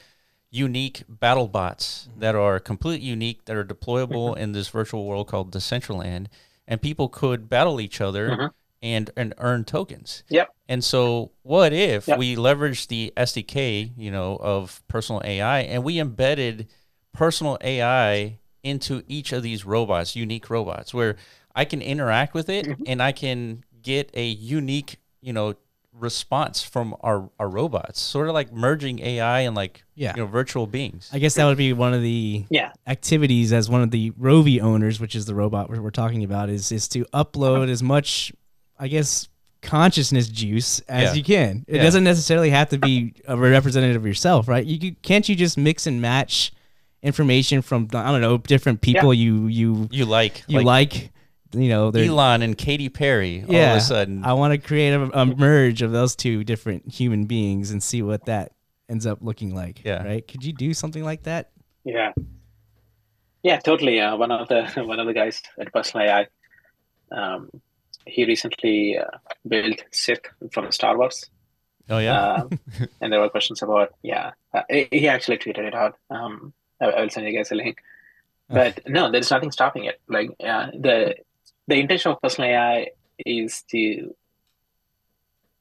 [0.52, 2.20] unique battle bots mm-hmm.
[2.22, 4.42] that are completely unique, that are deployable mm-hmm.
[4.42, 6.28] in this virtual world called Decentraland,
[6.68, 8.46] and people could battle each other mm-hmm.
[8.82, 10.24] and and earn tokens.
[10.30, 10.54] Yep.
[10.68, 12.18] And so, what if yep.
[12.18, 16.68] we leverage the SDK, you know, of personal AI, and we embedded
[17.14, 21.16] personal AI into each of these robots, unique robots, where
[21.56, 22.84] I can interact with it mm-hmm.
[22.88, 25.56] and I can get a unique, you know,
[25.94, 30.14] response from our, our robots, sort of like merging AI and like yeah.
[30.16, 31.10] you know virtual beings.
[31.14, 32.72] I guess that would be one of the yeah.
[32.88, 36.50] activities as one of the Rovi owners, which is the robot we're, we're talking about,
[36.50, 37.72] is is to upload uh-huh.
[37.72, 38.34] as much,
[38.78, 39.30] I guess,
[39.62, 41.14] consciousness juice as yeah.
[41.14, 41.66] you can.
[41.68, 41.84] It yeah.
[41.84, 44.66] doesn't necessarily have to be a representative of yourself, right?
[44.66, 46.52] You can't you just mix and match
[47.02, 51.12] information from I don't know different people you you you like you like, like
[51.56, 53.44] you know, Elon and Katy Perry.
[53.48, 56.44] Yeah, all of a sudden, I want to create a, a, merge of those two
[56.44, 58.52] different human beings and see what that
[58.90, 59.84] ends up looking like.
[59.84, 60.28] Yeah, right.
[60.28, 61.52] Could you do something like that?
[61.84, 62.14] Yeah,
[63.44, 64.00] yeah, totally.
[64.00, 66.28] Uh, one of the one of the guys at Personal AI,
[67.12, 67.50] um,
[68.06, 69.06] he recently uh,
[69.48, 71.30] built Sith from Star Wars.
[71.90, 72.48] Oh yeah, uh,
[73.02, 74.32] and there were questions about yeah.
[74.54, 75.96] Uh, he actually tweeted it out.
[76.10, 77.80] Um, I, I will send you guys a link
[78.50, 81.16] but no there is nothing stopping it like uh, the
[81.68, 82.88] the intention of personal AI
[83.26, 84.14] is to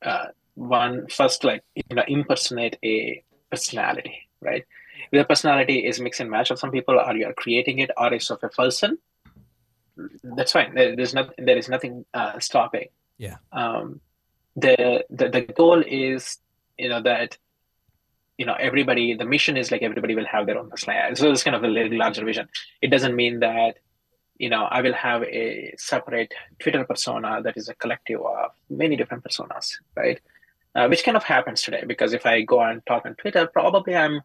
[0.02, 4.64] uh, one first like you know impersonate a personality, right?
[5.12, 8.12] The personality is mix and match of some people, or you are creating it, or
[8.12, 8.98] it's of a person.
[10.22, 10.74] That's fine.
[10.74, 12.88] There, there's not there is nothing uh, stopping.
[13.18, 13.36] Yeah.
[13.52, 14.00] Um,
[14.56, 16.38] the, the the goal is
[16.78, 17.38] you know that
[18.38, 21.14] you know everybody the mission is like everybody will have their own personal AI.
[21.14, 22.48] So it's kind of a little larger vision.
[22.82, 23.78] It doesn't mean that
[24.36, 28.96] you know, I will have a separate Twitter persona that is a collective of many
[28.96, 30.20] different personas, right?
[30.74, 33.94] Uh, which kind of happens today because if I go and talk on Twitter, probably
[33.94, 34.22] I'm,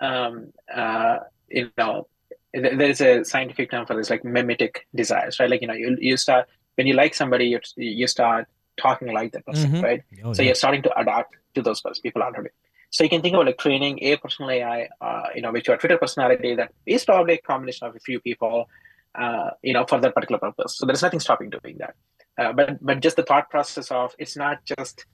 [0.00, 1.18] um, uh,
[1.48, 2.08] you know,
[2.54, 5.50] there's a scientific term for this, like mimetic desires, right?
[5.50, 8.46] Like you know, you you start when you like somebody, you you start
[8.76, 9.84] talking like that person, mm-hmm.
[9.84, 10.02] right?
[10.24, 10.46] Oh, so yeah.
[10.46, 12.50] you're starting to adapt to those people already.
[12.90, 15.76] So you can think about like training a personal AI, uh, you know, with your
[15.76, 18.68] Twitter personality that is probably a combination of a few people
[19.14, 20.76] uh, you know, for that particular purpose.
[20.76, 21.94] So there's nothing stopping doing that.
[22.38, 25.04] Uh, but but just the thought process of it's not just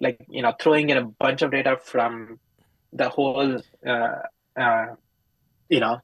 [0.00, 2.38] like you know throwing in a bunch of data from
[2.92, 4.18] the whole uh,
[4.56, 4.86] uh,
[5.68, 5.98] you know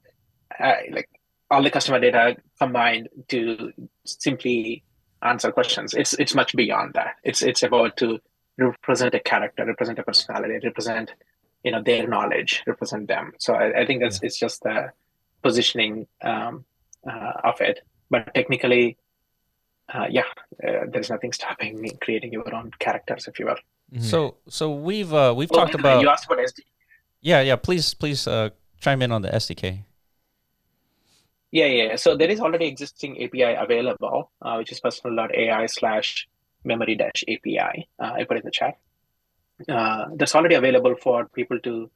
[0.58, 1.08] uh, like
[1.50, 3.72] all the customer data combined to
[4.04, 4.82] simply
[5.22, 5.94] answer questions.
[5.94, 7.16] It's it's much beyond that.
[7.22, 8.18] It's it's about to
[8.58, 11.12] represent a character, represent a personality, represent
[11.62, 13.32] you know their knowledge, represent them.
[13.38, 14.26] So I, I think that's yeah.
[14.26, 14.92] it's just the
[15.42, 16.64] positioning um,
[17.04, 17.80] of it.
[18.10, 18.98] But technically,
[19.92, 20.22] uh, yeah,
[20.66, 23.56] uh, there's nothing stopping me creating your own characters, if you will.
[23.92, 24.02] Mm-hmm.
[24.02, 26.02] So, so we've uh, we've talked about.
[26.02, 26.64] You asked about SDK.
[27.20, 27.56] Yeah, yeah.
[27.56, 29.84] Please, please uh, chime in on the SDK.
[31.50, 31.96] Yeah, yeah.
[31.96, 36.26] So there is already existing API available, uh, which is personal.ai slash
[36.64, 37.88] memory dash API.
[37.98, 38.78] Uh, I put it in the chat.
[39.68, 41.90] uh, that's already available for people to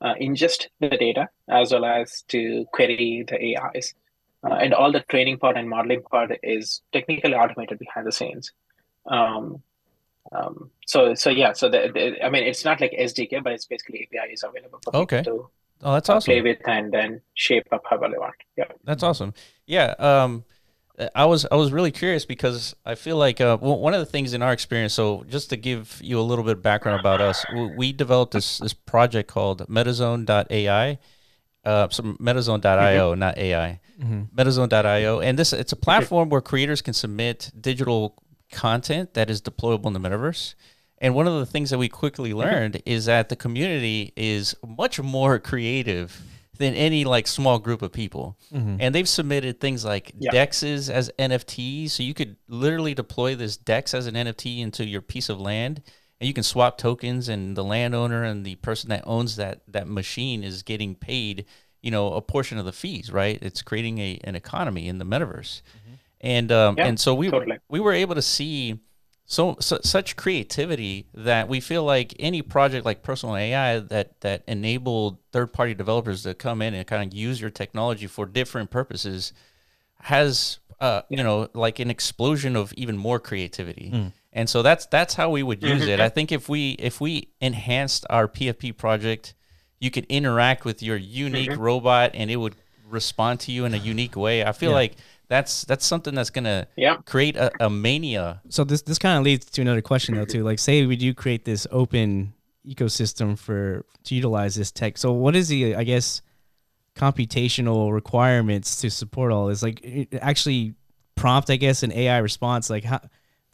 [0.00, 3.94] uh, ingest the data as well as to query the AIs.
[4.44, 8.52] Uh, and all the training part and modeling part is technically automated behind the scenes.
[9.06, 9.62] Um,
[10.32, 13.66] um, so, so yeah, so the, the, I mean, it's not like SDK, but it's
[13.66, 15.18] basically API is available for okay.
[15.18, 15.50] people
[15.82, 16.30] to oh, that's awesome.
[16.30, 18.34] play with and then shape up however they want.
[18.56, 19.34] Yeah, that's awesome.
[19.66, 20.44] Yeah, um,
[21.14, 24.32] I was I was really curious because I feel like uh, one of the things
[24.32, 24.94] in our experience.
[24.94, 27.44] So just to give you a little bit of background about us,
[27.76, 30.98] we developed this this project called Metazone.ai,
[31.66, 33.20] uh, some Metazone.io, mm-hmm.
[33.20, 34.22] not AI, mm-hmm.
[34.34, 39.86] Metazone.io, and this it's a platform where creators can submit digital content that is deployable
[39.86, 40.54] in the metaverse.
[40.98, 44.98] And one of the things that we quickly learned is that the community is much
[45.00, 46.22] more creative
[46.56, 48.38] than any like small group of people.
[48.52, 48.76] Mm-hmm.
[48.80, 50.30] And they've submitted things like yeah.
[50.30, 51.90] dexes as NFTs.
[51.90, 55.82] So you could literally deploy this dex as an NFT into your piece of land
[56.20, 59.88] and you can swap tokens and the landowner and the person that owns that that
[59.88, 61.44] machine is getting paid,
[61.82, 63.38] you know, a portion of the fees, right?
[63.42, 65.62] It's creating a an economy in the metaverse.
[65.62, 65.94] Mm-hmm.
[66.20, 67.58] And um yeah, and so we totally.
[67.68, 68.80] we were able to see
[69.28, 74.44] so, so, such creativity that we feel like any project like personal AI that that
[74.46, 78.70] enabled third party developers to come in and kind of use your technology for different
[78.70, 79.32] purposes
[80.02, 83.90] has uh, you know like an explosion of even more creativity.
[83.92, 84.12] Mm.
[84.36, 85.98] And so that's that's how we would use it.
[85.98, 89.34] I think if we if we enhanced our PFP project,
[89.80, 91.60] you could interact with your unique mm-hmm.
[91.60, 92.54] robot and it would
[92.86, 94.44] respond to you in a unique way.
[94.44, 94.76] I feel yeah.
[94.76, 94.96] like
[95.28, 96.96] that's that's something that's gonna yeah.
[97.06, 98.42] create a, a mania.
[98.50, 100.44] So this this kind of leads to another question though too.
[100.44, 102.34] Like say we do create this open
[102.68, 104.98] ecosystem for to utilize this tech.
[104.98, 106.20] So what is the I guess
[106.94, 109.62] computational requirements to support all this?
[109.62, 110.74] Like actually
[111.14, 112.68] prompt I guess an AI response.
[112.68, 113.00] Like how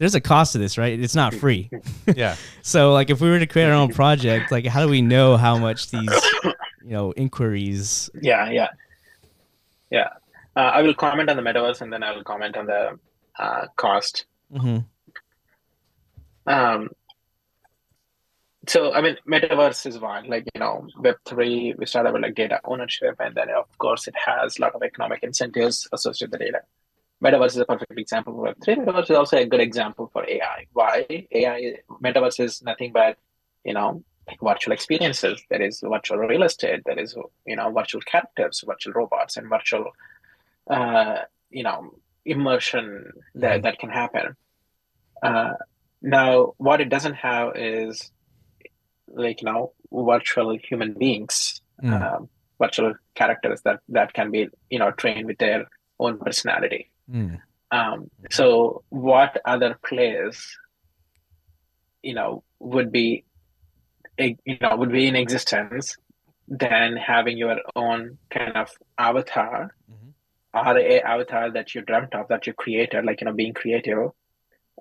[0.03, 0.99] there's a cost to this, right?
[0.99, 1.71] It's not free.
[2.17, 2.35] yeah.
[2.62, 5.37] so like if we were to create our own project, like how do we know
[5.37, 6.11] how much these
[6.45, 8.11] you know inquiries?
[8.21, 8.71] Yeah, yeah,
[9.91, 10.09] yeah.
[10.57, 12.99] Uh, I will comment on the metaverse and then I will comment on the
[13.38, 14.27] uh, cost.
[14.53, 14.79] Mm-hmm.
[16.53, 16.91] Um,
[18.67, 20.27] so I mean, metaverse is one.
[20.27, 24.09] Like you know, Web three, we started with like data ownership, and then of course
[24.09, 26.62] it has a lot of economic incentives associated with the data.
[27.23, 28.75] Metaverse is a perfect example for Web three.
[28.75, 30.67] Metaverse is also a good example for AI.
[30.73, 31.77] Why AI?
[32.03, 33.17] Metaverse is nothing but
[33.65, 35.43] you know like virtual experiences.
[35.49, 36.83] There is virtual real estate.
[36.85, 37.15] There is
[37.47, 39.93] you know virtual characters, virtual robots, and virtual
[40.69, 41.19] uh,
[41.51, 43.63] you know immersion that mm-hmm.
[43.63, 44.37] that can happen.
[45.23, 45.55] Uh,
[46.03, 48.11] now, what it doesn't have is
[49.07, 52.29] like you know virtual human beings, mm.
[52.59, 55.67] virtual characters that that can be you know trained with their
[56.01, 56.91] own personality.
[57.12, 57.40] Mm.
[57.70, 60.57] Um, so, what other players,
[62.03, 63.25] you know, would be,
[64.18, 65.96] you know, would be in existence
[66.48, 70.03] than having your own kind of avatar mm-hmm
[70.55, 74.11] avatar that you dreamt of that you created like you know being creative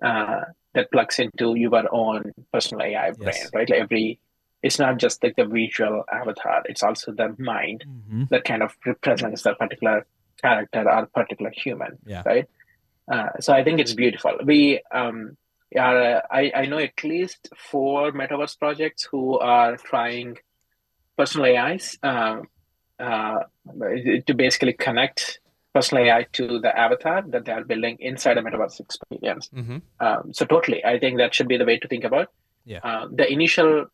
[0.02, 0.42] uh,
[0.74, 3.50] that plugs into your own personal ai brain yes.
[3.54, 4.20] right like every
[4.64, 8.24] it's not just like the visual avatar it's also the mind mm-hmm.
[8.30, 10.06] that kind of represents that particular
[10.42, 12.24] character or particular human yeah.
[12.26, 12.48] right
[13.12, 15.38] uh, so i think it's beautiful we um
[15.78, 20.38] are, uh, I, I know at least four metaverse projects who are trying
[21.18, 22.42] personal ais uh,
[23.00, 23.40] uh,
[24.28, 25.40] to basically connect
[25.74, 29.50] personal AI to the avatar that they are building inside a metaverse experience.
[29.56, 29.78] Mm-hmm.
[30.00, 32.28] Um, so totally, I think that should be the way to think about.
[32.66, 32.80] Yeah.
[32.84, 33.86] Uh, the initial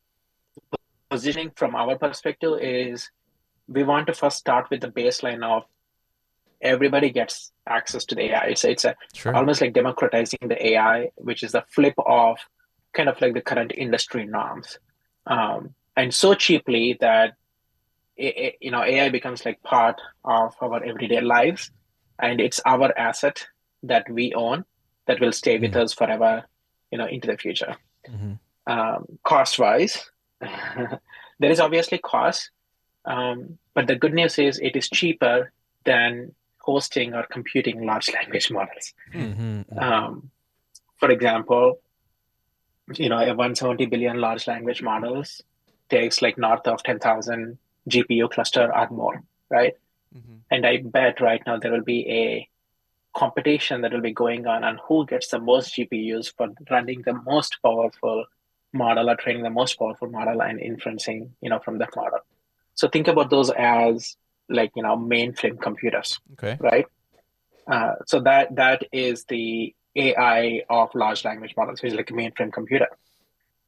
[1.10, 3.10] positioning from our perspective is
[3.68, 5.64] we want to first start with the baseline of
[6.62, 8.46] everybody gets access to the AI.
[8.46, 9.36] It's it's a, sure.
[9.36, 12.38] almost like democratizing the AI, which is the flip of
[12.93, 14.80] kind of like the current industry norms,
[15.28, 17.36] um, and so cheaply that
[18.17, 21.72] you know ai becomes like part of our everyday lives
[22.20, 23.46] and it's our asset
[23.84, 24.65] that we own
[25.06, 25.82] that will stay with mm-hmm.
[25.82, 26.43] us forever
[26.91, 27.76] you know into the future
[28.10, 28.34] mm-hmm.
[28.72, 30.10] um, cost wise
[30.41, 32.49] there is obviously cost
[33.05, 35.51] um, but the good news is it is cheaper
[35.86, 36.34] than
[36.68, 39.80] hosting or computing large language models mm-hmm.
[39.80, 40.30] um,
[40.99, 41.80] for example
[43.03, 45.41] you know a 170 billion large language models
[45.89, 47.57] takes like north of 10000
[47.89, 49.74] GPU cluster or more, right?
[50.15, 50.36] Mm-hmm.
[50.51, 52.49] And I bet right now there will be a
[53.13, 57.13] competition that will be going on on who gets the most GPUs for running the
[57.13, 58.26] most powerful
[58.74, 62.20] model or training the most powerful model and inferencing, you know, from that model.
[62.76, 64.18] So think about those as
[64.50, 66.86] like you know mainframe computers, okay, right?
[67.68, 72.14] Uh, so that that is the AI of large language models, which is like a
[72.14, 72.88] mainframe computer.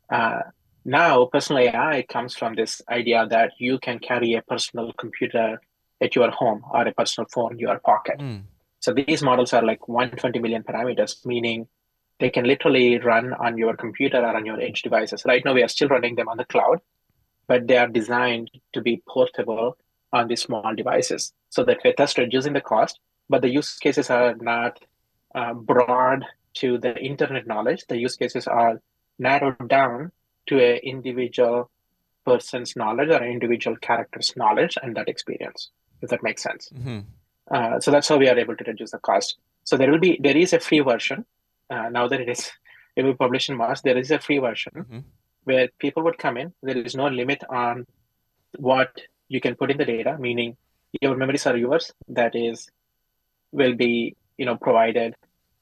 [0.10, 0.42] Uh,
[0.86, 5.62] now personal AI comes from this idea that you can carry a personal computer
[6.02, 8.20] at your home or a personal phone in your pocket.
[8.20, 8.44] Mm.
[8.80, 11.68] So these models are like 120 million parameters, meaning
[12.20, 15.24] they can literally run on your computer or on your edge devices.
[15.26, 16.80] Right now, we are still running them on the cloud,
[17.48, 19.78] but they are designed to be portable
[20.12, 23.00] on these small devices so that we're thus reducing the cost.
[23.30, 24.80] But the use cases are not
[25.36, 27.86] uh, broad to the internet knowledge.
[27.88, 28.82] The use cases are
[29.20, 30.12] narrowed down
[30.48, 31.70] to an individual
[32.26, 35.70] person's knowledge or an individual character's knowledge and that experience,
[36.02, 36.70] if that makes sense.
[36.76, 37.00] Mm-hmm.
[37.52, 39.38] Uh, so that's how we are able to reduce the cost.
[39.64, 41.26] So there will be there is a free version.
[41.70, 42.52] Uh, now that it is
[42.96, 45.00] it will be published in March, there is a free version mm-hmm.
[45.44, 46.54] where people would come in.
[46.62, 47.86] There is no limit on
[48.58, 50.58] what you can put in the data, meaning
[51.02, 51.94] your memory servers.
[52.10, 52.70] That is
[53.52, 55.16] will be you know provided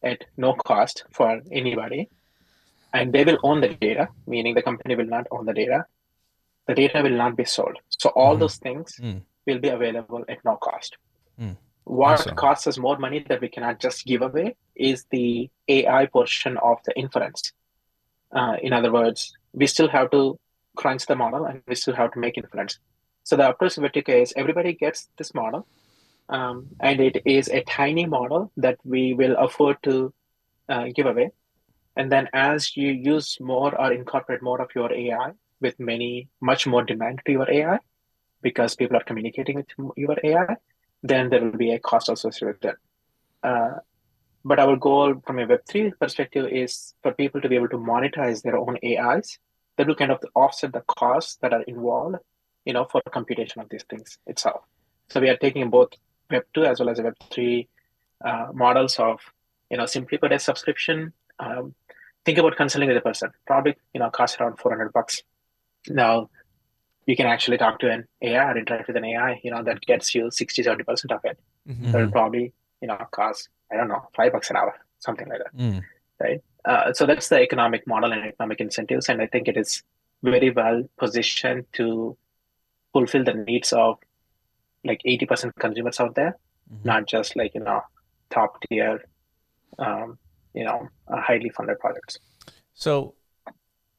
[0.04, 2.10] at no cost for anybody
[2.94, 5.86] and they will own the data, meaning the company will not own the data.
[6.68, 7.78] The data will not be sold.
[7.90, 8.40] So all mm.
[8.40, 9.22] those things mm.
[9.46, 10.98] will be available at no cost.
[11.40, 11.58] Mm.
[11.84, 12.36] What awesome.
[12.36, 16.78] costs us more money that we cannot just give away is the AI portion of
[16.86, 17.54] the inference.
[18.32, 20.38] Uh, in other words, we still have to
[20.76, 22.80] crunch the model and we still have to make inference.
[23.28, 25.68] So the approach Vertica is everybody gets this model,
[26.30, 30.14] um, and it is a tiny model that we will afford to
[30.70, 31.32] uh, give away.
[31.98, 36.66] And then as you use more or incorporate more of your AI with many, much
[36.66, 37.80] more demand to your AI,
[38.42, 40.56] because people are communicating with your AI,
[41.04, 42.78] then there will be a cost associated with that.
[43.44, 43.80] Uh,
[44.46, 48.42] but our goal from a Web3 perspective is for people to be able to monetize
[48.42, 49.38] their own AIs
[49.76, 52.16] that will kind of offset the costs that are involved,
[52.68, 54.62] you know, for computation of these things itself.
[55.10, 55.92] So we are taking both
[56.32, 57.68] Web2 as well as Web3
[58.24, 59.20] uh, models of,
[59.72, 61.76] you know, simply put a subscription um,
[62.26, 63.32] think about consulting with a person.
[63.46, 65.24] Probably, you know, costs around 400 bucks.
[65.88, 66.30] Now,
[67.06, 69.82] you can actually talk to an AI or interact with an AI, you know, that
[69.82, 71.40] gets you 60, 70% of it.
[71.70, 71.92] Mm-hmm.
[71.92, 75.40] That will probably, you know, cost, I don't know, five bucks an hour, something like
[75.44, 75.58] that.
[75.58, 75.84] Mm.
[76.20, 76.42] Right.
[76.66, 79.08] Uh, so that's the economic model and economic incentives.
[79.08, 79.84] And I think it is
[80.22, 82.18] very well positioned to
[83.00, 83.98] fulfill the needs of
[84.84, 86.38] like 80% consumers out there,
[86.72, 86.88] mm-hmm.
[86.88, 87.82] not just like, you know,
[88.30, 89.02] top tier
[89.80, 90.18] um,
[90.54, 92.20] you know uh, highly funded projects.
[92.74, 93.16] So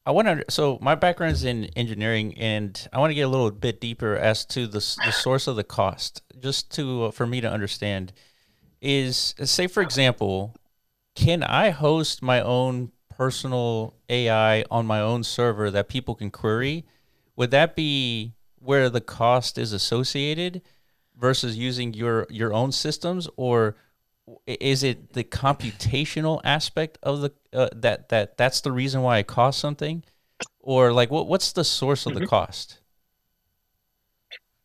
[0.07, 0.45] I want to.
[0.49, 4.17] So my background is in engineering, and I want to get a little bit deeper
[4.17, 8.13] as to the the source of the cost, just to uh, for me to understand.
[8.81, 10.55] Is say for example,
[11.15, 16.87] can I host my own personal AI on my own server that people can query?
[17.35, 18.35] Would that be
[18.69, 20.61] where the cost is associated
[21.17, 23.77] versus using your your own systems, or
[24.47, 29.27] is it the computational aspect of the uh, that that that's the reason why it
[29.27, 30.05] costs something?
[30.61, 32.21] Or like what what's the source of mm-hmm.
[32.21, 32.81] the cost?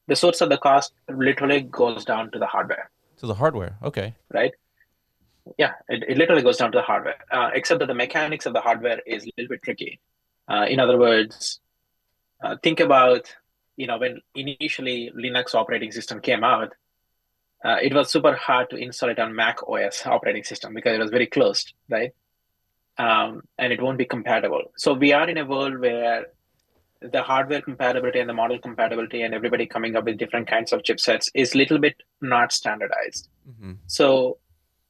[0.08, 2.90] The source of the cost literally goes down to the hardware.
[3.22, 4.16] To the hardware okay.
[4.34, 4.52] Right?
[5.58, 7.20] Yeah it, it literally goes down to the hardware.
[7.32, 10.02] Uh, except that the mechanics of the hardware is a little bit tricky.
[10.50, 11.62] Uh, in other words
[12.44, 13.34] uh, think about
[13.76, 16.74] you know when initially linux operating system came out
[17.64, 21.00] uh, it was super hard to install it on Mac OS operating system because it
[21.00, 22.12] was very closed, right?
[22.98, 24.64] Um, and it won't be compatible.
[24.76, 26.28] So we are in a world where
[27.02, 30.84] the hardware compatibility and the model compatibility and everybody coming up with different kinds of
[30.84, 33.30] chipsets is a little bit not standardized.
[33.50, 33.74] Mm-hmm.
[33.88, 34.38] So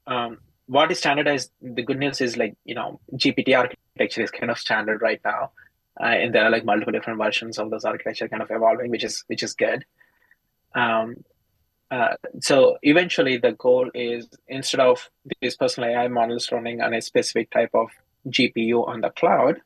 [0.07, 1.51] um, what is standardized?
[1.61, 5.51] The good news is like you know GPT architecture is kind of standard right now,
[5.99, 9.03] uh, and there are like multiple different versions of those architecture kind of evolving, which
[9.03, 9.85] is which is good.
[10.75, 11.23] Um,
[11.91, 15.09] uh, so eventually the goal is instead of
[15.41, 17.89] these personal AI models running on a specific type of
[18.27, 19.61] GPU on the cloud,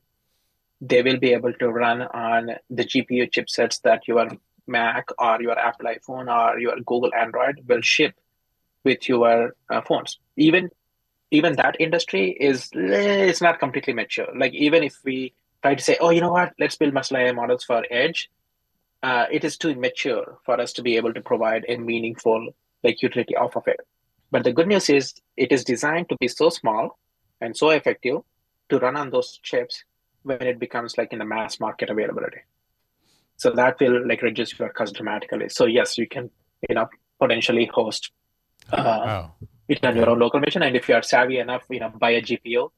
[0.80, 4.28] they will be able to run on the GPU chipsets that your
[4.66, 8.14] Mac or your Apple iPhone or your Google Android will ship
[8.84, 10.18] with your uh, phones.
[10.36, 10.70] Even
[11.30, 14.28] even that industry is it's not completely mature.
[14.36, 15.32] Like even if we
[15.62, 18.30] try to say, oh, you know what, let's build personal AI models for edge,
[19.02, 22.50] uh, it is too immature for us to be able to provide a meaningful
[22.84, 23.80] like utility off of it.
[24.30, 26.98] But the good news is it is designed to be so small
[27.40, 28.18] and so effective
[28.68, 29.84] to run on those chips
[30.22, 32.40] when it becomes like in the mass market availability.
[33.36, 35.48] So that will like reduce your cost dramatically.
[35.48, 36.30] So yes, you can
[36.68, 36.88] you know
[37.20, 38.10] potentially host
[38.72, 39.28] uh,
[39.68, 42.10] it on your own local machine, and if you are savvy enough, you know buy
[42.10, 42.70] a GPU,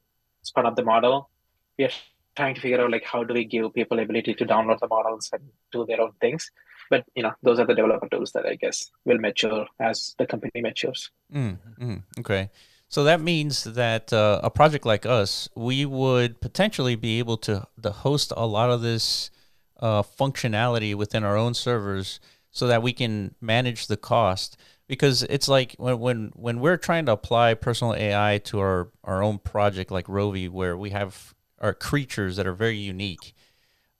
[0.43, 1.31] spun up the model.
[1.79, 1.91] We are
[2.37, 5.29] trying to figure out like how do we give people ability to download the models
[5.33, 6.51] and do their own things.
[6.89, 10.27] But you know those are the developer tools that i guess will mature as the
[10.27, 11.11] company matures.
[11.33, 12.51] Mm, mm, okay.
[12.91, 17.69] So that means that uh, a project like us, we would potentially be able to,
[17.81, 19.31] to host a lot of this
[19.79, 22.19] uh, functionality within our own servers
[22.51, 24.57] so that we can manage the cost.
[24.89, 29.23] Because it's like when, when, when we're trying to apply personal AI to our, our
[29.23, 33.35] own project like Rovi, where we have our creatures that are very unique.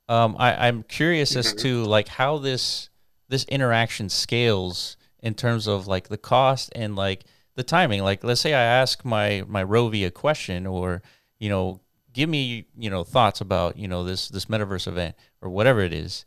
[0.09, 2.89] Um, I, I'm curious as to like how this
[3.29, 7.23] this interaction scales in terms of like the cost and like
[7.55, 8.03] the timing.
[8.03, 11.01] Like, let's say I ask my my Rovi a question, or
[11.39, 11.79] you know,
[12.13, 15.93] give me you know thoughts about you know this this metaverse event or whatever it
[15.93, 16.25] is.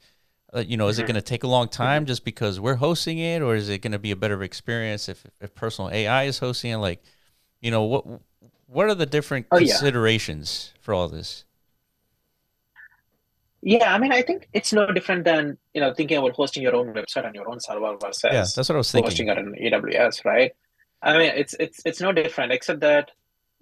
[0.55, 1.07] Uh, you know, is it Mhm.
[1.09, 3.93] going to take a long time just because we're hosting it, or is it going
[3.93, 6.76] to be a better experience if if personal AI is hosting it?
[6.76, 7.03] Like,
[7.61, 8.05] you know, what
[8.66, 9.66] what are the different Oh, yeah.
[9.68, 11.44] considerations for all this?
[13.62, 16.76] Yeah, I mean, I think it's no different than you know thinking about hosting your
[16.76, 19.10] own website on your own server versus Yeah, that's what I was thinking.
[19.10, 20.52] hosting it on AWS, right?
[21.02, 23.10] I mean, it's it's it's no different except that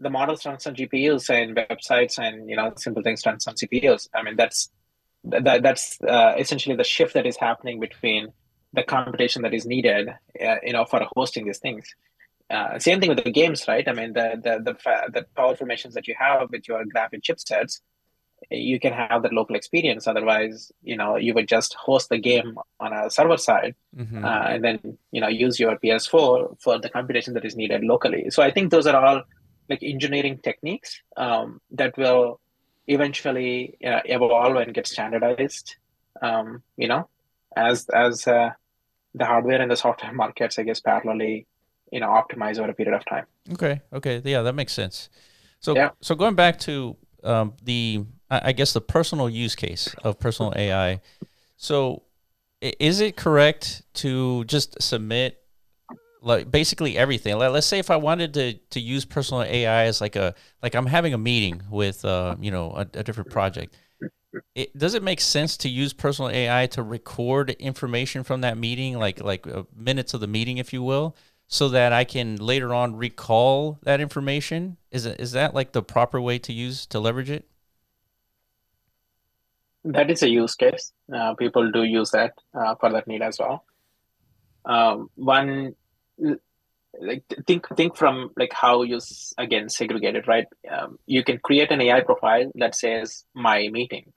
[0.00, 4.09] the models runs on GPUs and websites and you know simple things runs on CPUs.
[4.12, 4.70] I mean, that's
[5.24, 8.32] that that's uh, essentially the shift that is happening between
[8.72, 10.09] the computation that is needed,
[10.44, 11.86] uh, you know, for hosting these things.
[12.57, 13.86] Uh, same thing with the games, right?
[13.88, 14.74] I mean, the the the,
[15.14, 17.80] the powerful machines that you have with your graphic chipsets,
[18.50, 20.07] you can have that local experience.
[20.12, 20.57] Otherwise,
[20.90, 22.50] you know, you would just host the game
[22.84, 24.22] on a server side Mhm.
[24.30, 24.78] uh, and then
[25.14, 28.22] you know use your PS4 for the computation that is needed locally.
[28.34, 29.22] So I think those are all
[29.70, 31.46] like engineering techniques um,
[31.80, 32.40] that will
[32.96, 35.76] eventually uh, evolve and get standardized.
[36.20, 37.09] Um, you know,
[37.57, 38.50] as as uh,
[39.14, 41.46] the hardware and the software markets, I guess, parallelly,
[41.93, 43.26] you know, optimize over a period of time.
[43.53, 43.80] Okay.
[43.93, 44.20] Okay.
[44.24, 45.09] Yeah, that makes sense.
[45.61, 45.90] So, Yeah.
[46.01, 51.01] so going back to um, the, I guess the personal use case of personal AI.
[51.57, 52.03] So,
[52.61, 55.38] is it correct to just submit
[56.22, 57.36] like basically everything?
[57.36, 60.74] Let, let's say if I wanted to to use personal AI as like a like
[60.74, 63.76] I'm having a meeting with uh, you know a, a different project.
[64.55, 68.99] It, does it make sense to use personal AI to record information from that meeting,
[68.99, 71.16] like like uh, minutes of the meeting, if you will,
[71.53, 74.78] so that I can later on recall that information?
[74.90, 77.44] Is is that like the proper way to use to leverage it?
[79.84, 80.92] That is a use case.
[81.14, 83.66] Uh, people do use that uh, for that need as well.
[84.64, 85.74] Um, one,
[86.98, 88.98] like think think from like how you
[89.36, 90.46] again segregate it, right?
[90.70, 94.14] Um, you can create an AI profile that says my meetings,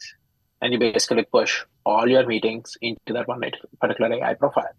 [0.62, 3.42] and you basically push all your meetings into that one
[3.82, 4.76] particular AI profile.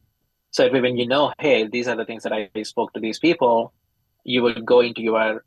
[0.57, 3.19] So if when you know, hey, these are the things that I spoke to these
[3.19, 3.75] people,
[4.25, 5.45] you will go into your,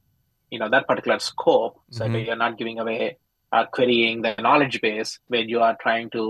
[0.52, 1.82] you know, that particular scope.
[1.90, 2.28] So Mhm.
[2.28, 3.18] you're not giving away
[3.52, 6.24] uh, querying the knowledge base when you are trying to,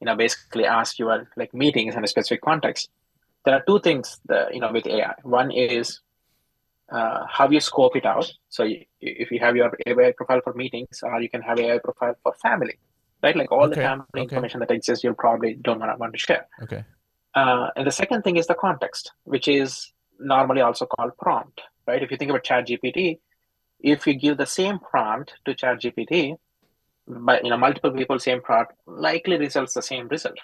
[0.00, 2.90] you know, basically ask your like meetings in a specific context.
[3.46, 5.14] There are two things that you know with AI.
[5.22, 6.00] One is
[6.92, 8.30] uh, how you scope it out.
[8.50, 11.78] So you, if you have your AI profile for meetings, or you can have AI
[11.78, 12.76] profile for family,
[13.22, 13.36] right?
[13.42, 14.24] Like all the family okay.
[14.24, 16.46] information that exists, you probably don't want to want to share.
[16.64, 16.84] Okay.
[17.34, 22.02] Uh, and the second thing is the context, which is normally also called prompt, right?
[22.02, 23.18] If you think about ChatGPT,
[23.80, 26.36] if you give the same prompt to ChatGPT,
[27.06, 30.38] but you know multiple people same prompt, likely results the same result.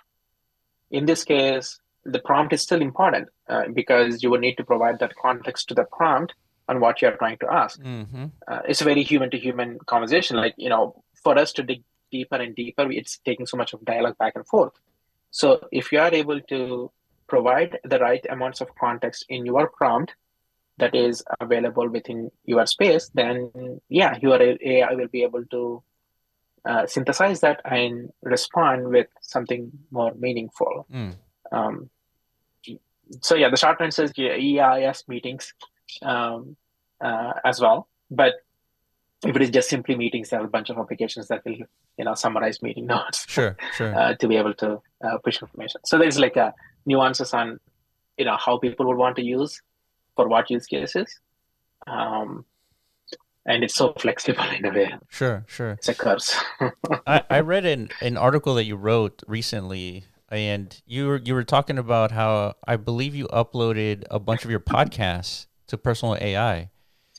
[0.91, 4.99] In this case, the prompt is still important uh, because you would need to provide
[4.99, 6.34] that context to the prompt
[6.68, 7.80] on what you're trying to ask.
[7.80, 8.26] Mm-hmm.
[8.47, 10.36] Uh, it's a very human to human conversation.
[10.36, 13.84] Like you know, for us to dig deeper and deeper, it's taking so much of
[13.84, 14.72] dialogue back and forth.
[15.31, 16.91] So if you are able to
[17.28, 20.14] provide the right amounts of context in your prompt
[20.78, 25.83] that is available within your space, then yeah, your AI will be able to
[26.64, 30.87] uh, synthesize that and respond with something more meaningful.
[30.93, 31.14] Mm.
[31.53, 31.91] Um,
[33.20, 35.55] so yeah, the short answer is EIS meetings
[36.03, 36.57] um,
[37.01, 37.89] uh, as well.
[38.11, 38.35] But
[39.24, 41.57] if it is just simply meetings, there are a bunch of applications that will
[41.99, 43.57] you know summarize meeting notes Sure.
[43.74, 43.95] Sure.
[43.95, 45.80] uh, to be able to uh, push information.
[45.84, 46.55] So there's like a
[46.86, 47.59] nuances on
[48.18, 49.61] you know how people would want to use
[50.16, 51.20] for what use cases.
[51.86, 52.44] Um,
[53.46, 54.92] and it's so flexible in a way.
[55.09, 55.44] Sure.
[55.46, 55.72] Sure.
[55.72, 56.36] It's a curse.
[57.07, 61.44] I, I read an, an article that you wrote recently, and you were you were
[61.44, 66.70] talking about how I believe you uploaded a bunch of your podcasts to Personal AI.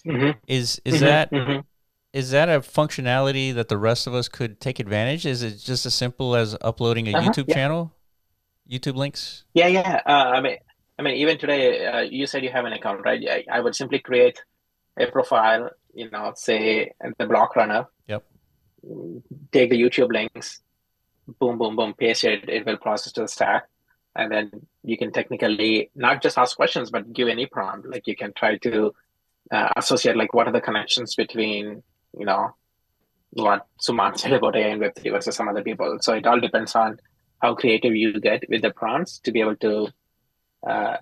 [0.06, 1.64] Mhm, Is is mhm, that mhm.
[2.14, 5.26] Is that a functionality that the rest of us could take advantage?
[5.26, 7.56] Is it just as simple as uploading a Uh-huh, YouTube yeah.
[7.56, 7.96] channel,
[8.70, 9.46] YouTube links?
[9.54, 10.02] Yeah, yeah.
[10.06, 10.58] Uh, I mean,
[11.00, 13.22] I mean, even today, uh, you said you have an account, right?
[13.30, 14.44] I, I would simply create
[14.98, 17.88] a profile, you know, say the block runner.
[18.08, 18.24] Yep.
[19.52, 20.60] Take the YouTube links,
[21.40, 22.50] boom, boom, boom, paste it.
[22.50, 23.64] It will process to the stack,
[24.16, 24.52] and then
[24.84, 27.88] you can technically not just ask questions, but give any prompt.
[27.88, 28.94] Like you can try to
[29.52, 31.84] uh, associate like what are the connections between
[32.18, 32.56] you know
[33.32, 35.98] what Suman said about AI and Web3 versus some other people.
[36.02, 37.00] So it all depends on
[37.42, 39.88] how creative you get with the prompts to be able to
[40.68, 40.98] uh,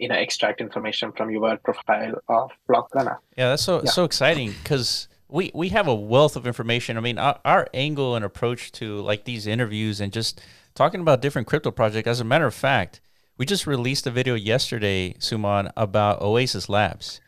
[0.00, 3.20] you know extract information from your profile of block runner.
[3.36, 3.90] Yeah, that's so Yeah.
[3.90, 6.96] so exciting because we we have a wealth of information.
[6.96, 10.40] I mean, our, our angle and approach to like these interviews and just
[10.74, 12.08] talking about different crypto projects.
[12.08, 13.00] As a matter of fact,
[13.36, 17.20] we just released a video yesterday, Suman, about Oasis Labs,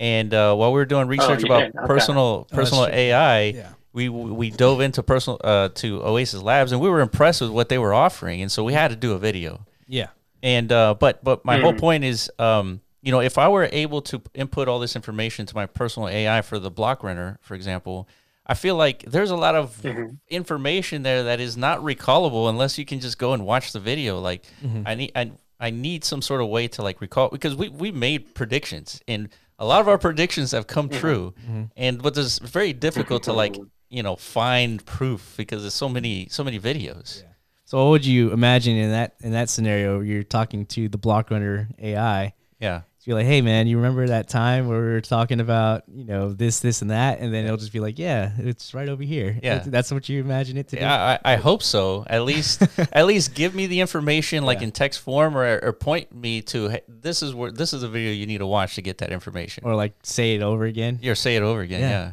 [0.00, 1.76] and uh, while we were doing research you about did?
[1.76, 1.86] Okay.
[1.86, 2.94] personal that's personal true.
[2.94, 3.68] AI, Yeah.
[3.92, 7.68] we we dove into personal uh, to Oasis Labs, and we were impressed with what
[7.68, 9.66] they were offering, and so we had to do a video.
[9.86, 10.08] Yeah.
[10.42, 11.78] And uh, but but my whole Mhm.
[11.80, 15.54] point is, um, you know, if I were able to input all this information to
[15.54, 18.08] my personal AI for the block runner, for example,
[18.46, 20.18] I feel like there's a lot of Mhm.
[20.28, 24.20] information there that is not recallable unless you can just go and watch the video.
[24.20, 24.44] Like
[24.86, 27.90] I need I, I need some sort of way to like recall because we we
[27.90, 29.28] made predictions and
[29.58, 31.00] a lot of our predictions have come mm-hmm.
[31.00, 31.34] true.
[31.42, 31.62] Mm-hmm.
[31.76, 33.56] And but it's very difficult to like
[33.88, 37.22] you know find proof because there's so many so many videos.
[37.64, 40.00] So what would you imagine in that in that scenario?
[40.00, 42.32] You're talking to the block runner AI.
[42.60, 42.82] Yeah.
[43.04, 46.32] You're like, hey man, you remember that time where we were talking about you know
[46.34, 49.38] this, this, and that, and then it'll just be like, yeah, it's right over here.
[49.42, 49.54] Yeah.
[49.54, 50.82] That's- that's what you imagine it to be.
[50.82, 52.04] Yeah, I, I hope so.
[52.08, 54.64] At least, at least give me the information like Yeah.
[54.64, 57.88] in text form, or, or point me to hey, this is where this is a
[57.88, 59.64] video you need to watch to get that information.
[59.64, 61.00] Or like say it over again.
[61.04, 61.80] Or say it over again.
[61.80, 61.90] Yeah.
[61.90, 62.12] Yeah.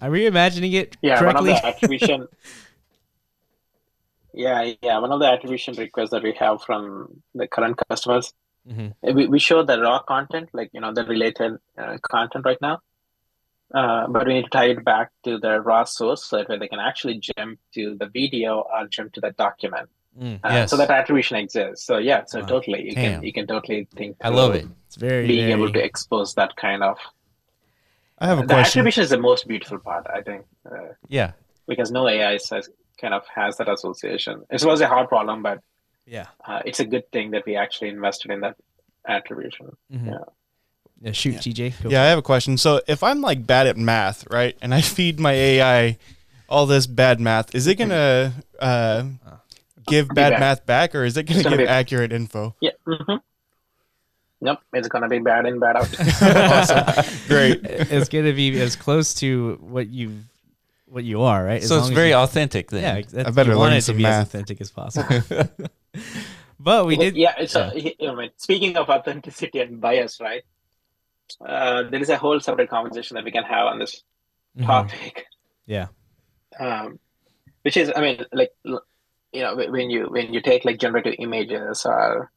[0.00, 2.26] I'm reimagining it Yeah, one of the attribution.
[4.34, 8.32] yeah, yeah, one of the attribution requests that we have from the current customers,
[8.66, 8.94] Mhm.
[9.06, 12.60] uh, we, we show the raw content, like you know the related uh, content right
[12.60, 12.80] now,
[13.74, 16.58] uh, but we need to tie it back to the raw source so that way
[16.58, 19.88] they can actually jump to the video or jump to the document.
[20.18, 20.40] Mm.
[20.44, 20.70] Uh, Yes.
[20.70, 21.86] So that attribution exists.
[21.86, 22.46] So yeah, so Wow.
[22.46, 23.04] totally, you Damn.
[23.14, 24.16] can you can totally think.
[24.20, 24.66] I love it.
[24.86, 26.98] It's very Being very, able to expose that kind of
[28.18, 28.80] I have a the question.
[28.80, 30.44] attribution is the most beautiful part, I think.
[30.70, 31.32] Uh, Yeah.
[31.68, 32.68] because no AI says
[33.00, 34.42] kind of has that association.
[34.50, 35.60] It was a hard problem, but
[36.08, 36.26] yeah.
[36.46, 38.56] uh, it's a good thing that we actually invested in that
[39.06, 39.76] attribution.
[39.92, 40.06] Mhm.
[40.06, 40.18] Yeah.
[41.00, 41.80] Yeah, shoot, TJ.
[41.82, 42.56] Go Yeah, I have a question.
[42.58, 45.96] So if I'm like bad at math, right, and I feed my AI
[46.48, 49.04] all this bad math, is it gonna uh,
[49.86, 50.40] give bad bad.
[50.40, 52.54] math back, or is it gonna gonna give be- accurate info?
[52.60, 52.70] Yeah.
[52.86, 53.16] hmm
[54.40, 55.88] Nope, it's gonna be bad in, bad out.
[56.22, 57.60] awesome, great.
[57.64, 60.18] it's gonna be as close to what you
[60.86, 61.60] what you are, right?
[61.62, 63.04] As So it's very you- authentic then.
[63.12, 63.24] yeah.
[63.26, 64.22] I better learn it to some be math.
[64.22, 65.22] as authentic as possible.
[66.60, 67.16] but we did.
[67.16, 70.42] yeah, it's A, you know, mean, speaking of authenticity and bias, right?
[71.44, 74.02] Uh, there is a whole separate conversation that we can have on this
[74.58, 74.66] Mhm.
[74.66, 75.26] topic.
[75.66, 75.88] Yeah.
[76.58, 76.98] um,
[77.62, 81.84] which is i mean like you know when you when you take like generative images
[81.84, 82.30] or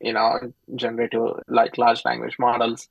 [0.00, 0.38] you know
[0.76, 2.88] generative like large language models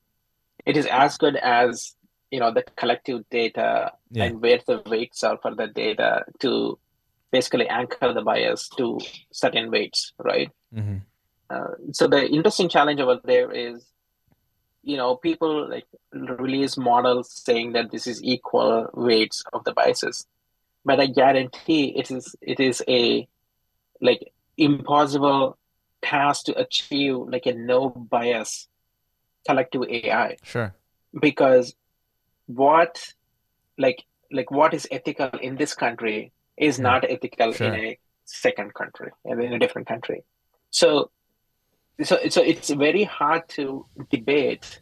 [0.66, 1.96] it is as good as
[2.32, 4.24] you know the collective data Yeah.
[4.26, 6.80] and where the weights are for the data to
[7.32, 9.00] basically anchor the bias to
[9.32, 11.02] certain weights right Mhm.
[11.50, 13.86] uh, so the interesting challenge over there is
[14.84, 20.26] you know people like release models saying that this is equal weights of the biases
[20.86, 23.28] but i guarantee it is it is a
[24.02, 25.58] like impossible
[26.02, 28.68] task to achieve like a no bias
[29.48, 30.74] collective ai Sure.
[31.20, 31.76] because
[32.46, 33.14] what
[33.78, 37.68] like like what is ethical in this country is not ethical Sure.
[37.68, 40.24] in a second country and in a different country
[40.70, 41.12] so
[42.04, 44.82] so so it's very hard to debate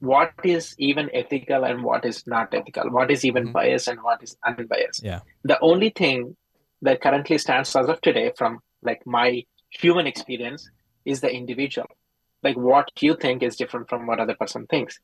[0.00, 3.52] what is even ethical and what is not ethical what is even Mhm.
[3.52, 5.20] biased and what is unbiased Yeah.
[5.44, 6.36] the only thing
[6.82, 10.70] that currently stands as of today from like my human experience
[11.04, 11.88] is the individual
[12.42, 15.00] like what you think is different from what other person thinks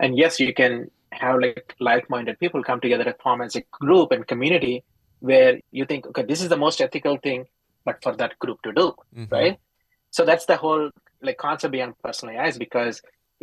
[0.00, 4.10] and yes you can have like like-minded people come together to form as a group
[4.10, 4.82] and community
[5.30, 7.44] where you think okay this is the most ethical thing
[7.86, 9.28] but for that group to do Mhm.
[9.36, 9.56] right
[10.16, 10.84] so that's the whole
[11.28, 13.00] like concept beyond personal ai is because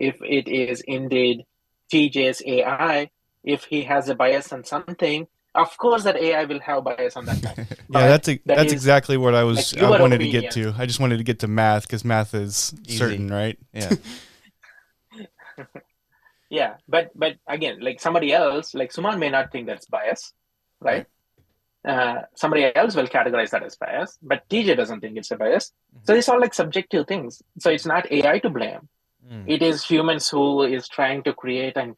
[0.10, 1.38] if it is indeed
[1.92, 3.10] tj's ai
[3.56, 5.28] if he has a bias on something
[5.64, 7.40] of course that ai will have bias on that.
[7.94, 9.58] Yeah, that's a, that that's is, exactly what I was.
[9.76, 10.74] like, I wanted to get to.
[10.78, 12.98] I just wanted to get to math because math is Easy.
[12.98, 13.58] certain, right?
[13.74, 13.92] Yeah.
[16.50, 20.34] yeah but but again like somebody else like suman may not think that's bias
[20.80, 21.06] right
[21.88, 25.72] uh, somebody else will categorize that as bias but tj doesn't think it's a bias.
[26.04, 27.42] So it's all like subjective things.
[27.60, 28.88] So it's not ai to blame.
[29.32, 29.46] Mm.
[29.48, 31.96] it is humans who is trying to create and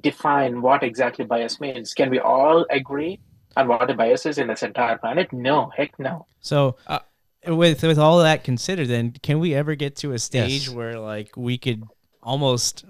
[0.00, 1.94] define what exactly bias means.
[1.94, 3.18] Can we all agree
[3.56, 5.32] on what a bias is in this entire planet?
[5.32, 5.70] No.
[5.76, 6.26] Heck no.
[6.40, 7.00] So, Uh,
[7.46, 10.74] with with all that considered, then can we ever get to a stage Yes.
[10.76, 11.82] where like we could
[12.22, 12.84] almost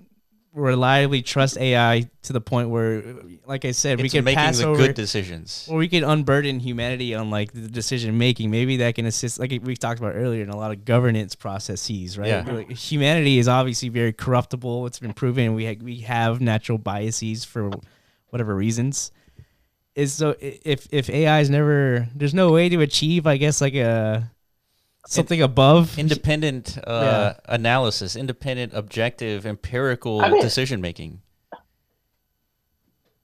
[0.52, 3.02] reliably trust AI to the point where,
[3.46, 5.68] like I said, we can making pass the over, good decisions.
[5.70, 8.50] or we can unburden humanity on like the decision making.
[8.50, 12.18] Maybe that can assist, like we talked about earlier, in a lot of governance processes,
[12.18, 12.28] right?
[12.28, 12.44] Yeah.
[12.50, 14.86] Like, humanity is obviously very corruptible.
[14.86, 15.54] It's been proven.
[15.54, 17.70] We ha- we have natural biases for
[18.28, 19.12] whatever reasons.
[19.94, 23.74] Is so if if AI is never, there's no way to achieve, I guess, like
[23.74, 24.30] a
[25.10, 31.20] something above Independent uh, analysis, independent, objective, empirical I mean- decision making.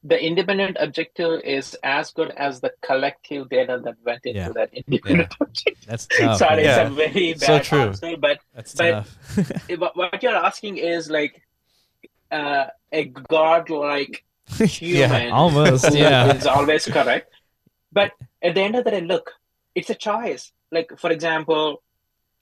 [0.05, 4.51] the independent objective is as good as the collective data that went into Yeah.
[4.55, 5.85] that independent objective.
[5.89, 6.39] That's tough.
[6.39, 6.83] Sorry, Yeah.
[6.83, 7.81] it's a very So bad true.
[7.91, 11.43] answer, but That's but- what you're asking is like
[12.31, 14.25] uh, a godlike
[14.59, 16.35] human Almost, yeah.
[16.35, 17.33] is always correct.
[17.91, 18.13] But
[18.43, 19.33] at the end of the day, look,
[19.75, 20.53] it's a choice.
[20.71, 21.83] Like for example,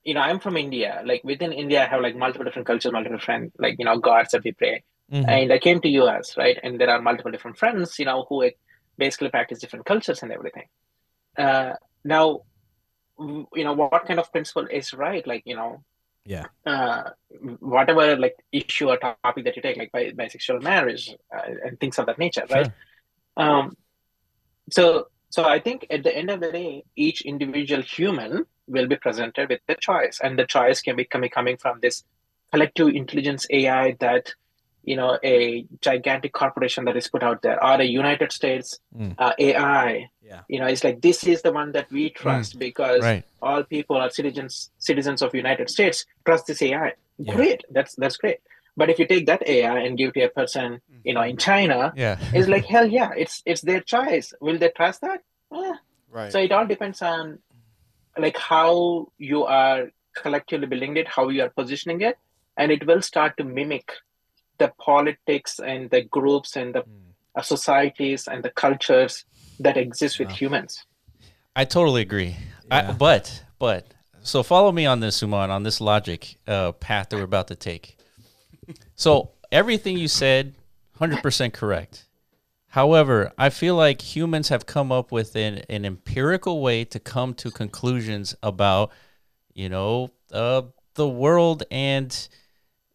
[0.05, 1.03] you know, I'm from India.
[1.05, 4.31] Like within India, I have like multiple different cultures, multiple different like you know gods
[4.33, 4.83] that we pray.
[5.12, 5.29] Mhm.
[5.29, 6.59] And I came to US, right?
[6.62, 8.51] And there are multiple different friends, you know, who
[8.97, 10.66] basically practice different cultures and everything.
[11.37, 12.41] Uh, now,
[13.18, 15.27] you know, what kind of principle is right?
[15.27, 15.83] Like, you know,
[16.27, 16.47] Yeah.
[16.64, 17.11] uh,
[17.61, 21.99] whatever like issue or topic that you take, like bi- bisexual marriage uh, and things
[21.99, 22.72] of that nature, right?
[23.37, 23.77] Um,
[24.70, 28.32] so, so I think at the end of the day, each individual human
[28.74, 31.97] will be presented with the choice, and the choice can be coming coming from this
[32.53, 34.24] collective intelligence AI that
[34.91, 39.14] you know a gigantic corporation that is put out there, or a United States Mm.
[39.24, 40.09] uh, AI.
[40.30, 40.43] Yeah.
[40.53, 43.24] You know, it's like this is the one that we trust because Right.
[43.47, 46.93] all people are citizens citizens of United States trust this AI.
[47.18, 47.35] Yeah.
[47.39, 48.39] Great, that's that's great.
[48.77, 51.37] But if you take that AI and give it to a person, you know, in
[51.37, 52.18] China, Yeah.
[52.33, 54.33] it's like hell yeah, it's it's their choice.
[54.41, 55.20] Will they trust that?
[55.53, 55.75] Eh.
[56.11, 56.33] Right.
[56.33, 57.39] So it all depends on
[58.18, 62.16] like how you are collectively building it, how you are positioning it,
[62.57, 63.91] and it will start to mimic
[64.59, 66.85] the politics and the groups and the
[67.35, 69.25] uh, societies and the cultures
[69.59, 70.35] that exist with Wow.
[70.37, 70.85] humans.
[71.57, 72.37] I totally agree.
[72.70, 73.87] I, but but
[74.22, 77.57] so follow me on this, Suman, on this logic uh, path that we're about to
[77.57, 77.97] take.
[78.95, 80.55] So everything you said,
[80.99, 82.07] hundred percent correct.
[82.69, 87.35] However, I feel like humans have come up with an, an empirical way to come
[87.35, 88.91] to conclusions about,
[89.53, 90.62] you know, uh,
[90.95, 92.29] the world and,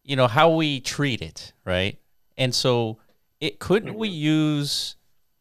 [0.04, 1.98] you know, how we treat it, right?
[2.36, 2.98] And so,
[3.40, 4.96] it couldn't we use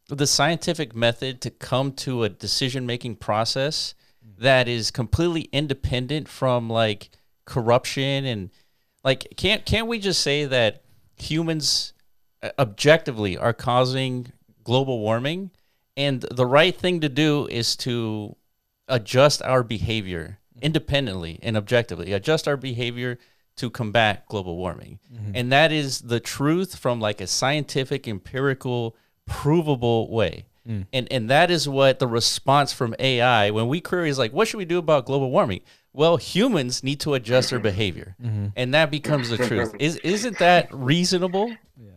[0.07, 3.93] the scientific method to come to a decision making process
[4.37, 7.09] that is completely independent from like
[7.45, 8.49] corruption and
[9.03, 10.81] like can't can't we just say that
[11.17, 11.93] humans
[12.41, 14.31] uh, objectively are causing
[14.63, 15.51] global warming?
[15.97, 18.35] And the right thing to do is to
[18.87, 22.13] adjust our behavior independently and objectively.
[22.13, 23.17] Adjust our behavior
[23.57, 24.99] to combat global warming.
[25.35, 28.95] And that is the truth from like a scientific empirical
[29.25, 30.45] provable way.
[30.93, 34.47] And and that is what the response from ai when we query is like what
[34.47, 35.61] should we do about global warming
[35.93, 38.15] well humans need to adjust their behavior
[38.55, 41.91] and that becomes the truth is isn't that reasonable Yeah.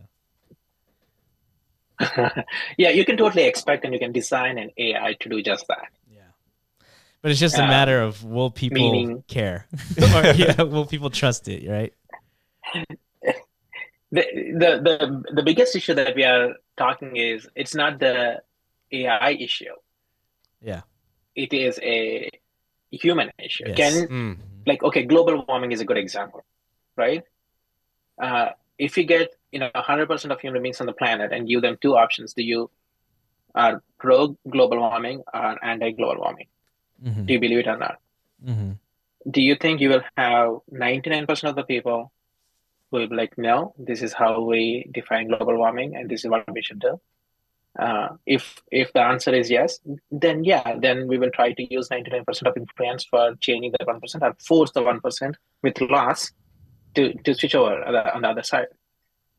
[2.78, 5.86] yeah, you can totally expect and you can design an AI to do just that.
[6.10, 6.22] Yeah.
[7.20, 9.66] But it's just a Uh, matter of will people meaning- care?
[10.16, 11.92] or yeah, will people trust it, right?
[14.10, 14.24] The,
[14.58, 14.96] the the
[15.32, 18.42] the biggest issue that we are talking is it's not the
[18.90, 19.72] AI issue.
[20.60, 20.82] Yeah.
[21.34, 22.28] It is a
[22.92, 23.64] human issue.
[23.66, 23.76] Yes.
[23.76, 24.36] Can Mm.
[24.66, 26.44] like okay, global warming is a good example,
[26.96, 27.24] right?
[28.20, 31.62] Uh, if you get you know 100% of human beings on the planet and give
[31.62, 32.70] them two options, do you
[33.54, 36.48] are pro global warming or anti global warming?
[37.02, 37.26] Mhm.
[37.26, 37.98] Do you believe it or not?
[38.44, 38.78] Mhm.
[39.30, 42.12] do you think you will have 99% of the people
[42.90, 46.30] who will be like, no, this is how we define global warming and this is
[46.30, 47.00] what we should do?
[47.78, 51.88] Uh, if if the answer is yes, then yeah, then we will try to use
[51.88, 56.32] 99% of influence for changing the 1% or force the 1% with loss
[56.94, 58.66] to, to switch over on the, on the other side.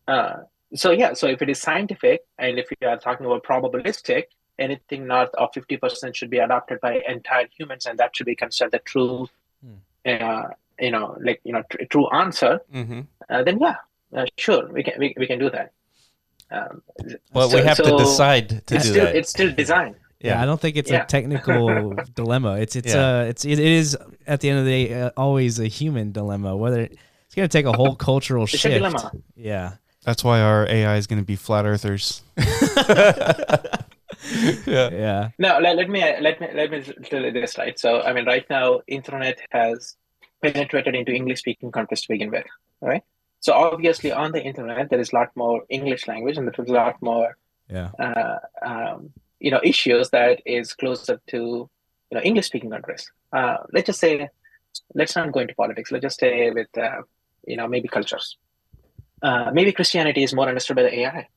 [0.08, 0.38] Uh,
[0.74, 4.24] so yeah, so if it is scientific and if you are talking about probabilistic,
[4.58, 8.72] anything north of 50% should be adopted by entire humans and that should be considered
[8.72, 9.28] the true
[10.06, 10.48] uh,
[10.80, 13.76] you know, like you know, tr- true answer, hmm uh, then yeah,
[14.16, 15.72] uh, sure, we can we, we can do that.
[16.54, 16.82] Um,
[17.34, 19.16] Well, so- we have to decide to It's do still that.
[19.16, 19.96] it's still design.
[20.20, 20.42] Yeah.
[20.42, 21.04] I don't think it's Yeah.
[21.04, 22.52] a technical dilemma.
[22.64, 23.08] It's it's Yeah.
[23.22, 23.98] uh it's it is
[24.28, 26.56] at the end of the day uh, always a human dilemma.
[26.56, 26.82] Whether
[27.26, 28.76] it's gonna take a whole cultural It's a shift.
[28.76, 29.12] dilemma.
[29.36, 29.68] Yeah.
[30.06, 32.24] That's why our AI is going to be flat earthers.
[34.66, 34.90] yeah.
[34.92, 35.30] Yeah.
[35.40, 37.78] No, let, let me let me let me tell you this right.
[37.80, 39.96] So I mean, right now, internet has
[40.42, 42.46] penetrated into English speaking countries to begin with,
[42.82, 43.04] right?
[43.46, 46.72] So obviously, on the internet, there is a lot more English language, and there's a
[46.82, 47.30] lot more,
[47.78, 47.90] Yeah.
[48.06, 48.38] uh,
[48.70, 49.00] um,
[49.46, 51.40] you know, issues that is closer to,
[52.10, 53.04] you know, English-speaking countries.
[53.38, 54.30] Uh, let's just say,
[55.00, 55.92] let's not go into politics.
[55.92, 57.02] Let's just stay with, uh,
[57.46, 58.28] you know, maybe cultures.
[59.22, 61.28] Uh, maybe Christianity is more understood by the AI.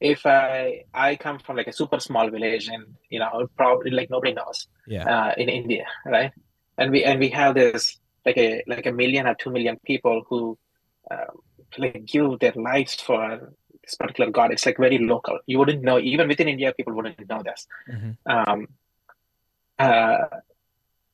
[0.00, 4.10] If I I come from like a super small village, and you know, probably like
[4.10, 5.04] nobody knows Yeah.
[5.14, 6.32] uh, in India, right?
[6.76, 10.16] And we and we have this like a like a million or two million people
[10.28, 10.40] who
[11.10, 11.36] um,
[11.78, 13.52] like give their lives for
[13.82, 14.52] this particular god.
[14.52, 15.38] It's like very local.
[15.46, 17.66] You wouldn't know even within India, people wouldn't know this.
[17.90, 18.16] Mhm.
[18.26, 18.68] Um,
[19.78, 20.18] uh,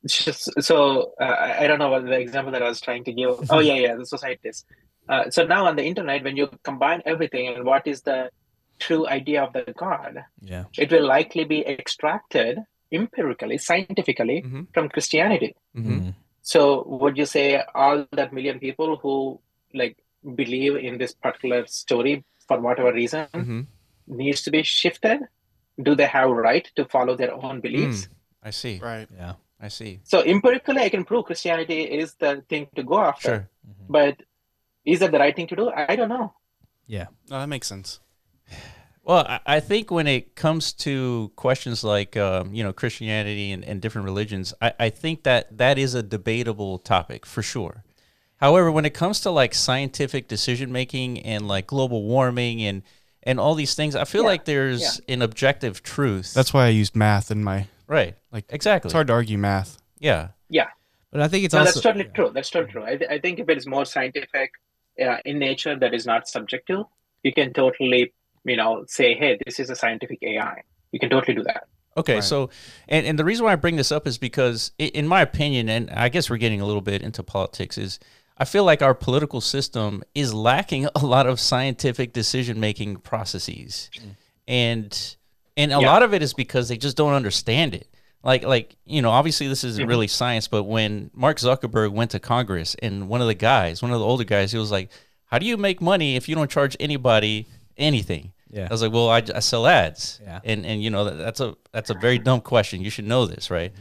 [0.03, 3.13] it's just, so uh, I don't know what the example that I was trying to
[3.13, 3.51] give.
[3.51, 4.65] Oh yeah, yeah, the societies.
[5.09, 8.31] Uh, so now on the internet, when you combine everything and what is the
[8.79, 10.65] true idea of the god, Yeah.
[10.79, 12.59] it will likely be extracted
[12.93, 14.73] empirically, scientifically Mhm.
[14.73, 15.55] from Christianity.
[15.77, 15.99] Mm-hmm.
[15.99, 16.15] Mhm.
[16.43, 19.41] So would you say all that million people who
[19.75, 19.97] like
[20.35, 23.61] believe in this particular story for whatever reason Mm-hmm.
[24.07, 25.21] needs to be shifted?
[25.83, 28.09] Do they have right to follow their own beliefs?
[28.43, 28.81] I see.
[28.83, 29.09] Right.
[29.17, 29.35] Yeah.
[29.61, 30.01] I see.
[30.05, 33.29] So empirically, I can prove Christianity is the thing to go after.
[33.29, 33.49] Sure.
[33.89, 34.23] But
[34.85, 35.71] is that the right thing to do?
[35.71, 36.33] I don't know.
[36.87, 37.07] Yeah.
[37.31, 38.01] No, that makes sense.
[39.05, 43.65] Well, I, I think when it comes to questions like um, you know Christianity and,
[43.65, 47.85] and different religions, I, I think that that is a debatable topic for sure.
[48.41, 52.83] However, when it comes to like scientific decision making and like global warming and
[53.23, 56.33] and all these things, I feel Yeah, like there's an objective truth.
[56.33, 57.67] That's why I used math in my.
[57.87, 58.15] right.
[58.33, 58.89] like, exactly.
[58.89, 59.77] It's hard to argue math.
[59.99, 60.29] Yeah.
[60.49, 60.69] Yeah.
[61.11, 62.31] But I think it's no, also that's totally true.
[62.33, 62.85] That's totally true.
[62.85, 64.53] I, th- I think if it is more scientific
[65.05, 66.85] uh, in nature that is not subjective,
[67.23, 68.15] you can totally,
[68.45, 70.63] you know, say, hey, this is a scientific AI.
[70.93, 71.65] You can totally do that.
[71.99, 72.25] Okay, Right.
[72.25, 72.49] so
[72.89, 75.91] and, and the reason why I bring this up is because, in my opinion, and
[75.91, 77.99] I guess we're getting a little bit into politics, is
[78.41, 83.91] I feel like our political system is lacking a lot of scientific decision making processes,
[84.49, 85.17] and
[85.57, 85.87] and a Yeah.
[85.93, 87.87] lot of it is because they just don't understand it.
[88.23, 92.21] Like like you know, obviously this isn't really science, but when Mark Zuckerberg went to
[92.21, 94.91] Congress, and one of the guys, one of the older guys, he was like,
[95.27, 98.67] "How do you make money if you don't charge anybody anything?" Yeah.
[98.69, 100.41] I was like, well, I, I sell ads, Yeah.
[100.45, 102.83] and and you know that, that's a that's a very dumb question.
[102.83, 103.73] You should know this, right?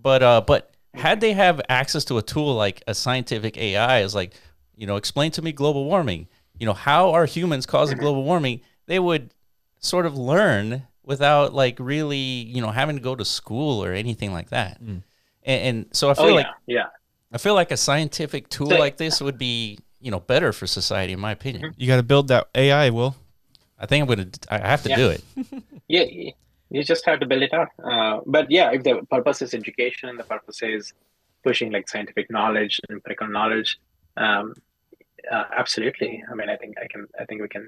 [0.00, 4.14] But uh, but had they have access to a tool like a scientific AI, is
[4.14, 4.34] like,
[4.76, 6.28] you know, explain to me global warming.
[6.58, 8.04] You know, how are humans causing mm-hmm.
[8.04, 8.60] global warming?
[8.86, 9.32] They would
[9.78, 14.32] sort of learn without like really, you know, having to go to school or anything
[14.32, 14.82] like that.
[14.82, 15.02] Mm.
[15.42, 16.76] And, and so I oh, feel Oh, like yeah.
[16.76, 16.86] Yeah.
[17.32, 20.66] I feel like a scientific tool So- like this would be, you know, better for
[20.66, 21.64] society, in my opinion.
[21.64, 21.80] Mm-hmm.
[21.80, 23.16] You got to build that AI, Will.
[23.78, 24.96] I think I'm gonna, I have to Yeah.
[24.96, 25.24] do it.
[25.86, 26.30] Yeah.
[26.74, 27.68] You just have to build it out.
[27.90, 30.92] Uh, but yeah, if the purpose is education, the purpose is
[31.46, 33.78] pushing like scientific knowledge and empirical knowledge,
[34.16, 34.54] um,
[35.34, 36.12] uh, absolutely.
[36.30, 37.06] I mean, I think I can.
[37.20, 37.66] I think we can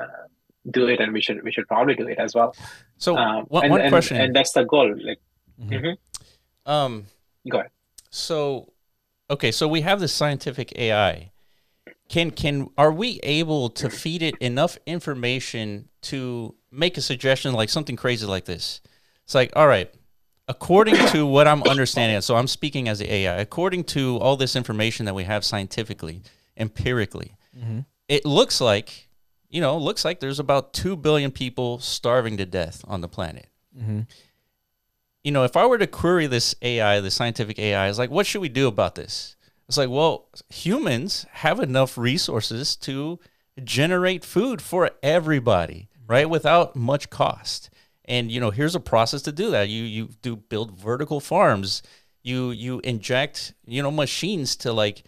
[0.00, 0.24] uh,
[0.70, 1.42] do it, and we should.
[1.42, 2.54] We should probably do it as well.
[2.98, 4.16] So Um, one, and, one and- question.
[4.20, 4.88] and that's the goal.
[5.08, 5.20] Like,
[5.62, 5.80] Mhm.
[5.80, 5.94] mhm.
[6.74, 7.06] um,
[7.48, 7.70] go ahead.
[8.10, 8.72] so
[9.34, 11.30] okay, so we have this scientific AI.
[12.08, 17.68] Can can are we able to feed it enough information to make a suggestion like
[17.70, 18.80] something crazy like this?
[19.24, 19.92] It's like, all right,
[20.48, 23.36] according to what I'm understanding, so I'm speaking as the AI.
[23.36, 26.22] According to all this information that we have scientifically,
[26.56, 27.84] empirically, Mhm.
[28.08, 29.08] it looks like,
[29.48, 33.46] you know, looks like there's about two billion people starving to death on the planet.
[33.78, 34.06] Mhm.
[35.22, 38.26] you know, if I were to query this AI, the scientific AI, is like, what
[38.26, 39.36] should we do about this?
[39.68, 43.20] It's like, well, humans have enough resources to
[43.62, 46.28] generate food for everybody, right?
[46.28, 47.70] Without much cost.
[48.04, 49.68] And you know, here's a process to do that.
[49.68, 51.82] You you do build vertical farms.
[52.24, 55.04] You you inject, you know, machines to like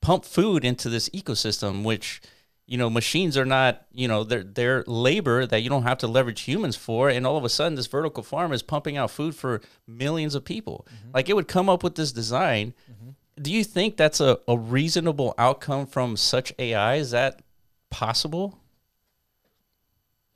[0.00, 2.22] pump food into this ecosystem, which
[2.66, 6.06] you know machines are not you know they're they're labor that you don't have to
[6.06, 9.34] leverage humans for and all of a sudden this vertical farm is pumping out food
[9.34, 11.10] for millions of people mm-hmm.
[11.12, 13.10] like it would come up with this design mm-hmm.
[13.42, 17.42] do you think that's a, a reasonable outcome from such ai is that
[17.90, 18.59] possible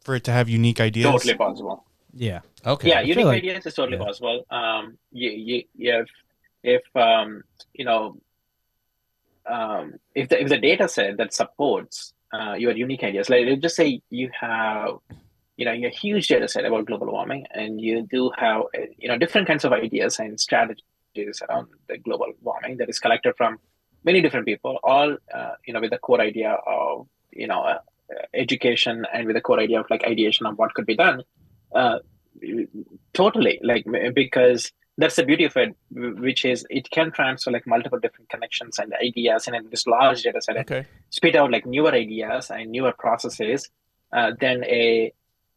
[0.04, 1.10] For it to have unique ideas.
[1.10, 1.84] Totally possible.
[2.12, 2.40] Yeah.
[2.64, 4.04] okay yeah, feel unique like- ideas is totally yeah.
[4.04, 4.44] possible.
[4.50, 6.08] Um, you, you, if
[6.62, 7.42] if um,
[7.72, 8.16] you know,
[9.46, 13.62] um, if the if the data set that supports uh, your unique ideas, like let's
[13.62, 14.98] just say you have,
[15.56, 19.08] you know, a huge data set about global warming, and you do have, uh, you
[19.08, 23.58] know, different kinds of ideas and strategies around the global warming that is collected from
[24.04, 27.78] many different people, all uh, you know, with the core idea of you know.
[28.34, 31.22] Education and with the core idea of like ideation of what could be done
[31.74, 31.98] uh,
[33.12, 33.84] totally like
[34.14, 38.78] because that's the beauty of it, which is it can transfer like multiple different connections
[38.78, 40.86] and ideas and in this large data set Okay.
[41.10, 43.68] spit out like newer ideas and newer processes.
[44.12, 45.12] Uh, then a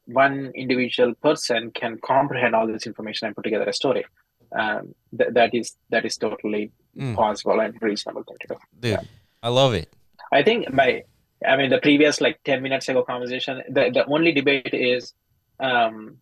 [0.06, 4.06] one individual person can comprehend all this information and put together a story.
[4.58, 7.14] Um, th- that is that is totally Mm.
[7.16, 8.56] possible and reasonable thing to do.
[8.80, 9.08] Dude,
[9.44, 9.88] I love it.
[10.32, 11.04] I think my,
[11.46, 15.14] I mean, the previous like 10 minutes ago conversation, the, the only debate is,
[15.60, 16.18] um,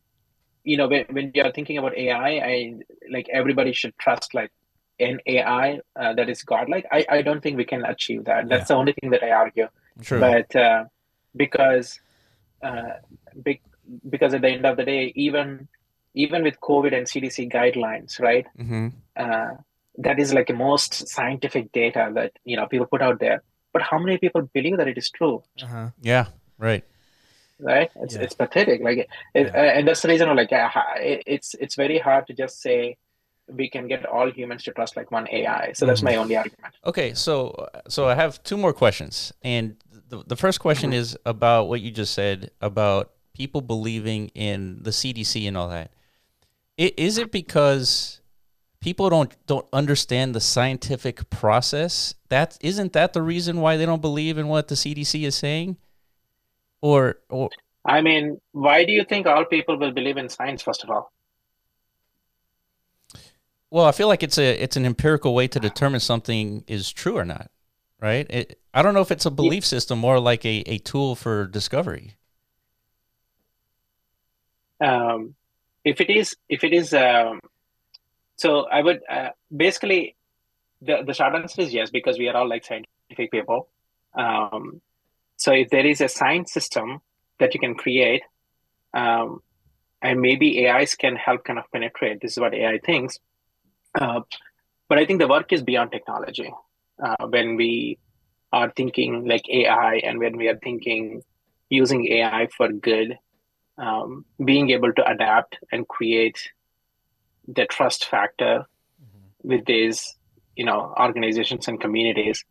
[0.63, 2.73] you know, when, when you're thinking about AI, I
[3.09, 4.51] like everybody should trust like
[4.99, 6.85] an AI uh, that is godlike.
[6.91, 8.49] I, I don't think we can achieve that.
[8.49, 9.67] That's the only thing that I argue.
[10.01, 10.19] True.
[10.19, 10.85] But uh,
[11.35, 11.99] because,
[12.61, 12.93] uh,
[13.41, 13.61] be,
[14.09, 15.67] because at the end of the day, even
[16.17, 18.45] even with COVID and CDC guidelines, right?
[18.57, 18.87] Mm-hmm.
[19.17, 19.55] uh,
[19.97, 23.43] that is like the most scientific data that you know people put out there
[23.75, 25.87] but how many people believe that it is true Uh-huh.
[26.11, 26.25] Yeah.
[26.67, 26.83] Right.
[27.71, 28.23] right it's, Yeah.
[28.25, 29.59] it's pathetic like it, Yeah.
[29.59, 30.69] uh, and that's the reason like uh,
[31.35, 32.77] it's it's very hard to just say
[33.61, 36.73] we can get all humans to trust like one ai so that's my only argument
[36.91, 37.33] Okay, so
[37.95, 39.15] so I have two more questions,
[39.55, 39.65] and
[40.11, 42.37] the, the first question is about what you just said
[42.71, 43.03] about
[43.41, 45.87] people believing in the CDC and all that.
[46.85, 48.21] I- Is it because
[48.85, 52.13] people don't don't understand the scientific process?
[52.29, 55.77] That isn't that the reason why they don't believe in what the CDC is saying,
[56.81, 57.49] or or
[57.83, 61.11] i mean why do you think all people will believe in science first of all
[63.71, 67.17] well, I feel like it's a it's an empirical way to determine something is true
[67.17, 67.49] or not,
[67.99, 68.25] right?
[68.29, 71.45] It, I don't know if it's a belief system or like a, a tool for
[71.45, 72.15] discovery.
[74.79, 75.35] um,
[75.83, 77.39] if it is if it is um,
[78.35, 80.15] so i would uh, basically
[80.81, 83.69] the, the short answer is yes because we are all like scientific people.
[84.13, 84.81] Um,
[85.37, 86.99] so if there is a science system
[87.39, 88.23] that you can create
[88.93, 89.41] um,
[90.01, 93.19] and maybe ais can help kind of penetrate this is what ai thinks
[93.99, 94.21] uh,
[94.87, 96.51] but i think the work is beyond technology.
[97.03, 97.99] Uh, when we
[98.53, 101.21] are thinking like ai and when we are thinking
[101.69, 103.17] using ai for good
[103.77, 106.39] um, being able to adapt and create
[107.47, 108.65] the trust factor
[109.43, 110.15] with these
[110.55, 112.43] you know organizations and communities.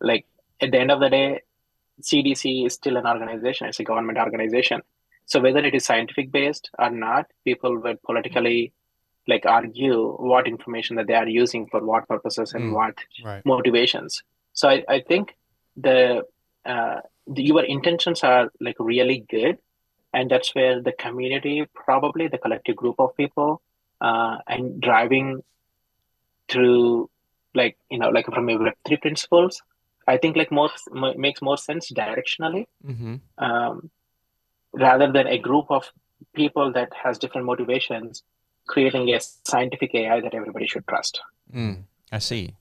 [0.00, 0.26] Like
[0.60, 1.40] at the end of the day
[2.02, 3.68] cdc is still an organization.
[3.68, 4.80] It's a government organization.
[5.26, 8.72] So whether it is scientific based or not people would politically
[9.28, 12.72] like argue what information that they are using for what purposes and Mm.
[12.72, 12.94] what
[13.24, 13.44] Right.
[13.44, 14.22] motivations.
[14.54, 15.36] So i, I think
[15.76, 16.24] the,
[16.64, 19.58] uh, the your intentions are like really good
[20.12, 23.62] and that's where the community probably the collective group of people
[24.00, 25.42] uh, and driving
[26.48, 27.08] through
[27.54, 29.62] like you know like from a web3 principles
[30.06, 33.14] i think like more m- makes more sense directionally Mm-hmm.
[33.46, 33.90] um,
[34.72, 35.90] rather than a group of
[36.34, 38.22] people that has different motivations
[38.66, 41.20] creating a scientific ai that everybody should trust
[41.52, 41.82] Mm,
[42.12, 42.54] I see.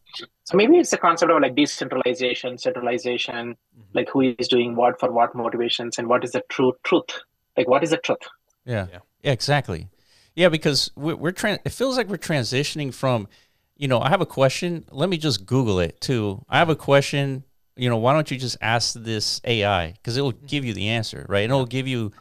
[0.44, 3.56] so maybe it's a concept of like decentralization centralization
[3.94, 7.12] like who is doing what for what motivations and what is the true truth
[7.56, 8.26] like what is the truth
[8.66, 8.88] Yeah.
[8.92, 9.00] Yeah.
[9.24, 9.32] Yeah.
[9.34, 9.88] Exactly.
[10.36, 13.28] Yeah, because we're, we're tran- It feels like we're transitioning from,
[13.76, 14.86] you know, I have a question.
[14.92, 16.46] Let me just Google it too.
[16.50, 17.44] I have a question.
[17.76, 20.90] You know, why don't you just ask this AI because it will give you the
[20.90, 21.42] answer, right?
[21.42, 22.12] And it'll give you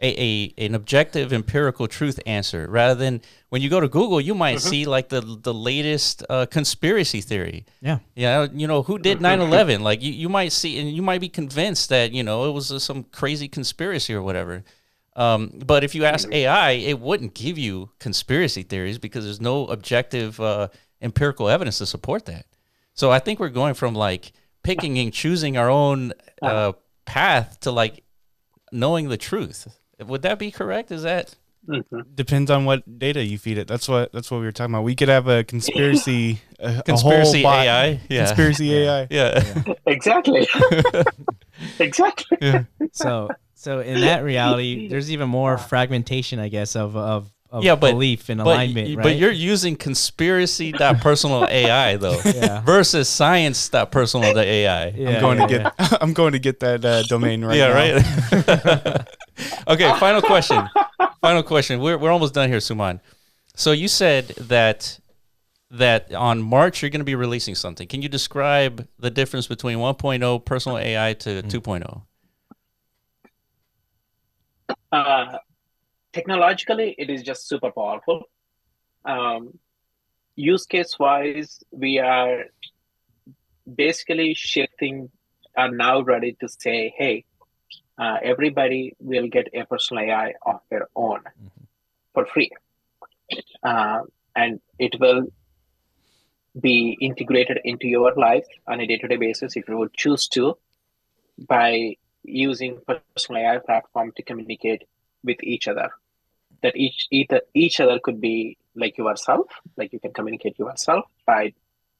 [0.00, 4.34] a, a an objective empirical truth answer rather than when you go to Google, you
[4.34, 7.64] might see like the the latest uh, conspiracy theory.
[7.80, 7.98] Yeah.
[8.16, 9.80] Yeah, you know, who did 9/11?
[9.80, 12.72] Like you, you might see and you might be convinced that, you know, it was
[12.72, 14.64] uh, some crazy conspiracy or whatever.
[15.14, 19.66] Um, but if you ask AI, it wouldn't give you conspiracy theories because there's no
[19.66, 20.68] objective uh,
[21.00, 22.46] empirical evidence to support that.
[22.94, 24.32] So I think we're going from like
[24.62, 26.72] picking and choosing our own uh,
[27.04, 28.04] path to like
[28.70, 29.68] knowing the truth.
[29.98, 30.90] Would that be correct?
[30.90, 31.34] Is that
[31.68, 32.16] Mhm.
[32.16, 33.68] Depends on what data you feed it.
[33.68, 34.82] That's what that's what we were talking about.
[34.82, 38.00] We could have a conspiracy, a, a whole conspiracy bot- AI?
[38.08, 38.24] Yeah.
[38.26, 39.06] conspiracy AI.
[39.08, 39.62] Yeah.
[39.86, 40.48] exactly
[41.78, 42.64] exactly yeah.
[42.92, 43.30] So
[43.62, 47.92] so in that reality, there's even more fragmentation, I guess, of of, of Yeah, but-
[47.92, 49.02] belief and But, alignment, y- right?
[49.02, 52.60] but you're using conspiracy.personal AI though Yeah.
[52.62, 54.88] versus science.personal AI.
[54.88, 57.68] Yeah, I'm going yeah, to get I'm going to get that uh, domain right yeah,
[57.68, 58.94] now.
[58.94, 59.06] right.
[59.68, 60.68] okay, final question.
[61.20, 61.80] Final question.
[61.80, 63.00] We're we're almost done here, Suman.
[63.54, 64.98] So you said that
[65.70, 67.86] that on March you're going to be releasing something.
[67.88, 72.02] Can you describe the difference between 1.0 personal AI to 2.0?
[74.90, 75.38] Uh,
[76.12, 78.24] technologically it is just super powerful.
[79.04, 79.58] Um,
[80.36, 82.44] use case wise we are
[83.74, 85.10] basically shifting
[85.56, 87.24] are now ready to say hey
[87.98, 91.20] uh, everybody will get a personal ai of their own
[92.14, 92.50] for free.
[93.62, 94.00] Uh,
[94.34, 95.26] and it will
[96.60, 100.56] be integrated into your life on a day-to-day basis if you would choose to
[101.48, 104.84] by using personal AI platform to communicate
[105.24, 105.90] with each other.
[106.62, 109.46] That each either each other could be like yourself,
[109.76, 111.52] like you can communicate yourself by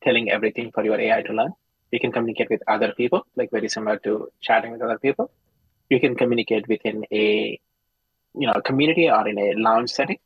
[0.05, 1.53] telling everything for your AI to learn.
[1.91, 5.31] You can communicate with other people, like very similar to chatting with other people.
[5.91, 7.61] You can communicate within a
[8.35, 10.19] you know community or in a lounge setting.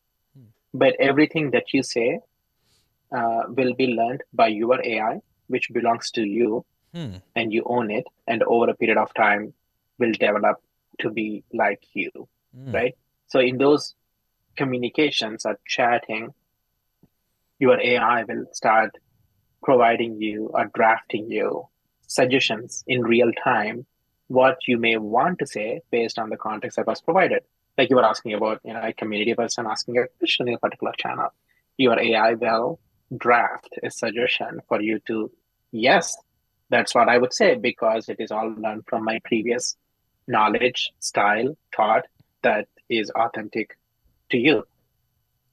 [0.74, 2.20] But everything that you say
[3.16, 7.16] uh, will be learned by your AI, which belongs to you, Hmm.
[7.34, 8.06] and you own it.
[8.26, 9.52] And over a period of time,
[9.98, 10.62] will develop
[11.00, 12.10] to be like you,
[12.54, 12.72] Hmm.
[12.72, 12.94] right?
[13.26, 13.94] So in those
[14.56, 16.34] communications or chatting,
[17.58, 18.96] your AI will start
[19.62, 21.68] providing you or drafting you
[22.06, 23.86] suggestions in real time
[24.28, 27.42] what you may want to say based on the context that was provided.
[27.78, 30.58] Like you were asking about, you know, a community person asking a question in a
[30.58, 31.28] particular channel.
[31.76, 32.78] Your AI will
[33.16, 35.30] draft a suggestion for you to,
[35.72, 36.16] yes,
[36.70, 39.76] that's what I would say because it is all learned from my previous
[40.26, 42.04] knowledge, style, thought
[42.42, 43.76] that is authentic
[44.30, 44.64] to you.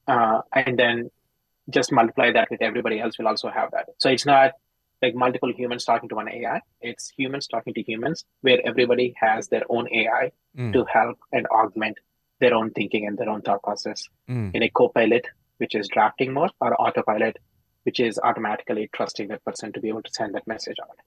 [0.06, 1.10] Uh, and then
[1.70, 3.86] just multiply that with everybody else will also have that.
[3.98, 4.52] So it's not
[5.00, 6.60] like multiple humans talking to one AI.
[6.80, 10.72] It's humans talking to humans where everybody has their own AI Mm.
[10.72, 11.98] to help and augment
[12.38, 14.54] their own thinking and their own thought process Mm.
[14.54, 17.38] in a co-pilot, which is drafting mode, or autopilot,
[17.82, 20.98] which is automatically trusting that person to be able to send that message out.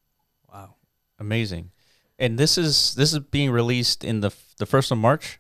[0.52, 0.76] Wow.
[1.20, 1.72] Amazing.
[2.20, 5.40] And this is this is being released in the the first of March.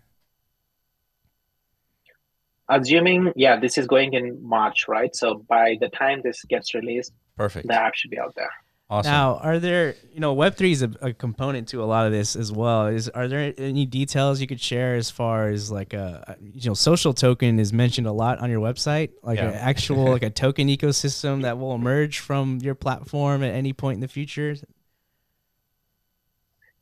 [2.69, 5.15] Assuming, yeah, this is going in March, right?
[5.15, 7.67] So by the time this gets released, Perfect.
[7.67, 8.49] the app should be out there.
[8.89, 9.11] Awesome.
[9.11, 12.11] Now, are there, you know, Web three is a, a component to a lot of
[12.13, 12.87] this as well.
[12.87, 16.73] Is are there any details you could share as far as like a, you know,
[16.73, 19.49] social token is mentioned a lot on your website, like Yeah.
[19.49, 23.95] an actual like a token ecosystem that will emerge from your platform at any point
[23.95, 24.55] in the future.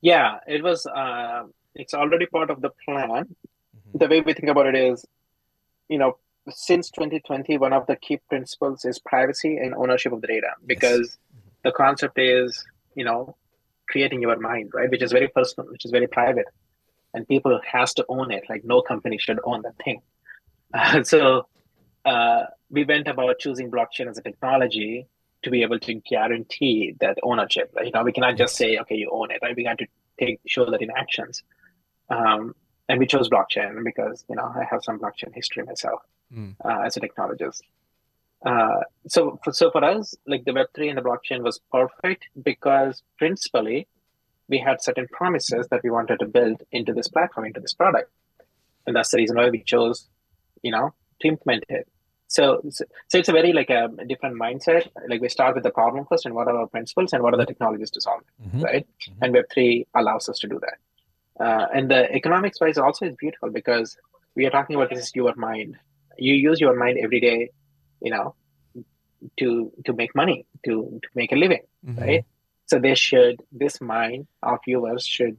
[0.02, 0.86] Yeah, it was.
[0.86, 1.44] Uh,
[1.74, 3.26] it's already part of the plan.
[3.26, 4.00] Mhm.
[4.00, 5.06] The way we think about it is,
[5.90, 6.18] you know,
[6.50, 11.18] since 2020, one of the key principles is privacy and ownership of the data because
[11.64, 12.64] the concept is,
[12.96, 13.36] you know,
[13.90, 14.90] creating your mind, right?
[14.90, 16.48] Which is very personal, which is very private,
[17.14, 18.44] and people has to own it.
[18.50, 20.02] Like no company should own that thing.
[20.74, 21.48] Uh, so
[22.06, 25.08] uh, we went about choosing blockchain as a technology
[25.46, 27.74] to be able to guarantee that ownership.
[27.84, 29.56] You know, we cannot just say, okay, you own it, right?
[29.56, 29.88] We got to
[30.20, 31.44] take show that in actions.
[32.10, 32.54] Um,
[32.88, 36.02] and we chose blockchain because you know I have some blockchain history myself
[36.34, 36.56] Mm.
[36.66, 37.62] uh, as a technologist.
[38.44, 42.26] Uh, so, for, so for us, like the Web three and the blockchain was perfect
[42.42, 43.88] because principally
[44.48, 48.10] we had certain promises that we wanted to build into this platform, into this product,
[48.86, 50.10] and that's the reason why we chose,
[50.64, 51.88] you know, to implement it.
[52.28, 54.88] So, so so it's a very like a different mindset.
[55.08, 57.38] Like we start with the problem first, and what are our principles, and what are
[57.38, 58.64] the technologies to solve it Mhm.
[58.64, 58.88] right?
[59.08, 59.14] Mhm.
[59.22, 60.78] And Web3 allows us to do that.
[61.46, 63.98] Uh, and the economics wise also is beautiful because
[64.36, 65.78] we are talking about this is your mind.
[66.18, 67.50] You use your mind every day,
[68.02, 68.36] you know,
[69.40, 72.00] to to make money, to, to make a living, Mhm.
[72.02, 72.26] right?
[72.66, 75.38] So they should this mind of yours should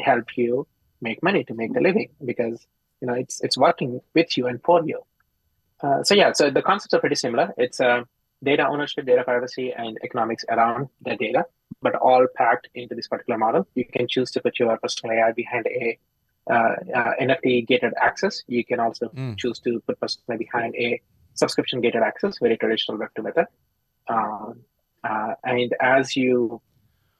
[0.00, 0.66] help you
[1.00, 2.66] make money to make the living because
[3.00, 5.00] you know it's it's working with you and for you.
[5.82, 7.52] Uh, so yeah, so the concepts are pretty similar.
[7.58, 8.02] It's uh,
[8.42, 11.46] data ownership, data privacy, and economics around the data,
[11.82, 13.66] but all packed into this particular model.
[13.74, 15.98] You can choose to put your personal AI behind a
[16.50, 16.54] uh,
[16.94, 18.42] uh, NFT gated access.
[18.46, 19.38] You can also Mm.
[19.38, 21.00] choose to put personal AI behind a
[21.34, 23.46] subscription gated access, very traditional Web2 method.
[24.08, 24.60] Um,
[25.02, 26.60] uh, and as you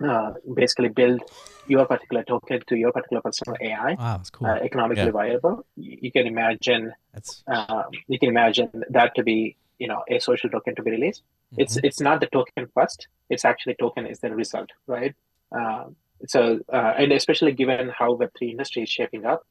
[0.02, 1.20] uh, basically build
[1.66, 4.48] your particular token to your particular personal AI, Wow, that's cool.
[4.48, 5.10] uh, economically Yeah.
[5.10, 10.18] viable, you, can imagine that's um, you can imagine that to be you know a
[10.18, 11.22] social token to be released
[11.56, 11.86] it's Mm-hmm.
[11.86, 15.14] it's not the token first it's actually token is the result right
[15.56, 15.96] um,
[16.26, 19.42] so uh, and especially given how web3 industry is shaping up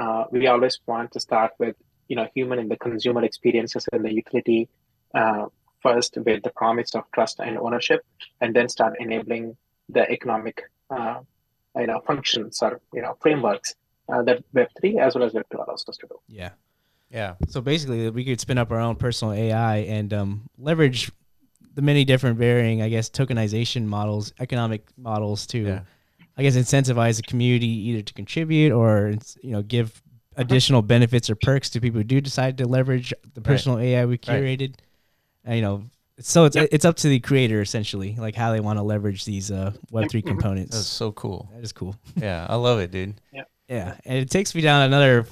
[0.00, 1.76] uh, we always want to start with
[2.08, 4.68] you know human and the consumer experiences and the utility
[5.14, 5.46] uh,
[5.82, 8.00] first with the promise of trust and ownership
[8.40, 9.56] and then start enabling
[9.92, 11.20] the economic uh,
[11.76, 13.74] you know functions or you know frameworks
[14.08, 16.50] uh, that web3 as well as web2 allows us to do yeah.
[17.10, 17.34] Yeah.
[17.48, 21.10] So basically, we could spin up our own personal AI and um, leverage
[21.74, 25.80] the many different varying, I guess, tokenization models, economic models to, Yeah.
[26.36, 30.00] I guess, incentivize the community either to contribute or you know give
[30.36, 34.16] additional benefits or perks to people who do decide to leverage the personal AI we
[34.16, 34.76] curated.
[35.44, 35.84] And, you know,
[36.20, 36.68] so it's Yep.
[36.72, 40.08] it's up to the creator essentially, like how they want to leverage these uh, Web
[40.10, 40.26] three Mhm.
[40.28, 40.76] components.
[40.76, 41.48] That's so cool.
[41.54, 41.96] that is cool.
[42.16, 43.14] Yeah, I love it, dude.
[43.68, 45.26] Yeah, and it takes me down another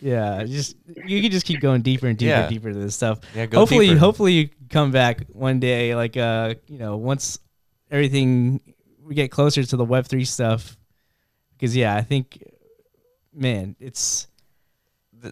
[0.00, 2.40] yeah, just you can just keep going deeper and deeper Yeah.
[2.42, 3.20] and deeper into this stuff.
[3.34, 3.98] Yeah, go hopefully, deeper.
[3.98, 7.38] hopefully you come back one day, like uh, you know, once
[7.90, 8.60] everything
[9.02, 10.76] we get closer to the Web three stuff.
[11.58, 12.42] Because yeah, I think,
[13.34, 14.28] man, it's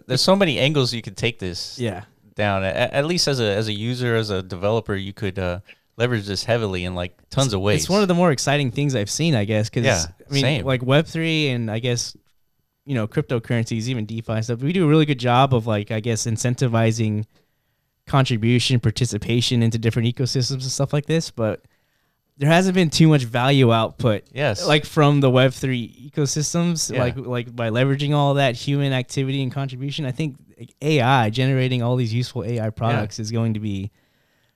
[0.05, 2.03] There's so many angles you could take this yeah,
[2.39, 2.63] down.
[2.63, 5.59] At, at least as a as a user, as a developer, you could uh,
[5.97, 7.81] leverage this heavily in like tons of ways.
[7.81, 9.69] It's one of the more exciting things I've seen, I guess.
[9.69, 10.65] Because Yeah, I mean, same.
[10.65, 12.17] like Web three and I guess
[12.85, 14.61] you know cryptocurrencies, even DeFi stuff.
[14.61, 17.25] We do a really good job of like I guess incentivizing
[18.07, 21.29] contribution, participation into different ecosystems and stuff like this.
[21.29, 21.63] But
[22.39, 27.01] there hasn't been too much value output, yes, like from the Web three ecosystems, Yeah.
[27.03, 30.05] like like by leveraging all that human activity and contribution.
[30.05, 30.37] I think
[30.81, 33.91] AI generating all these useful AI products is going to be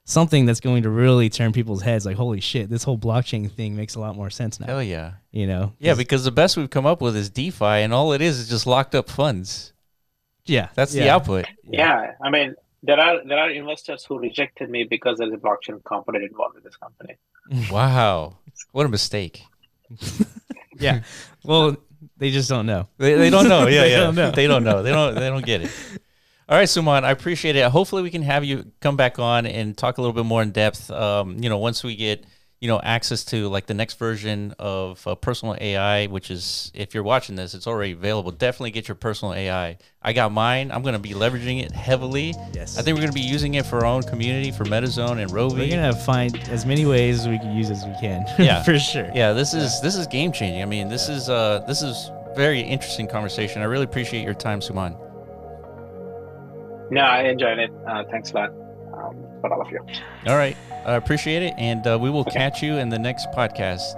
[0.06, 3.74] something that's going to really turn people's heads like holy shit this whole blockchain thing
[3.74, 5.14] makes a lot more sense now hell yeah.
[5.32, 8.12] you know Yeah, 'Cause- because the best we've come up with is DeFi, and all
[8.12, 9.72] it is is just locked up funds.
[10.46, 11.46] yeah That's the output.
[11.64, 15.82] Yeah, I mean, there are there are investors who rejected me because there's a blockchain
[15.86, 17.16] component involved with this company.
[17.72, 18.38] Wow,
[18.72, 19.44] what a mistake.
[20.80, 21.02] yeah
[21.44, 21.78] well
[22.18, 23.68] they just don't know They, they don't know.
[23.68, 23.98] Yeah, They yeah.
[24.00, 24.32] don't know.
[24.32, 24.82] They don't know.
[24.82, 25.14] They don't.
[25.16, 25.72] They don't get it.
[26.50, 27.70] All right, Suman, I appreciate it.
[27.70, 30.52] Hopefully, we can have you come back on and talk a little bit more in
[30.52, 30.90] depth.
[30.90, 32.26] Um, you know, once we get
[32.64, 36.94] you know access to like the next version of uh, personal AI, which is if
[36.94, 38.32] you're watching this, it's already available.
[38.32, 39.78] Definitely get your personal AI.
[40.02, 40.72] I got mine.
[40.72, 42.34] I'm going to be leveraging it heavily.
[42.54, 45.22] yes I think we're going to be using it for our own community for MetaZone
[45.22, 45.58] and Rovi.
[45.60, 48.64] we're gonna find as many ways we can use as we can Yeah.
[48.64, 50.62] for sure Yeah, this is this is game changing.
[50.62, 53.62] I mean, this is uh this is very interesting conversation.
[53.62, 54.98] I really appreciate your time, Suman.
[56.92, 57.72] No, I enjoyed it.
[57.86, 58.63] Uh, thanks a lot for
[59.52, 59.80] all of you.
[60.28, 63.96] All right, I appreciate it, and uh, we will catch you in the next podcast.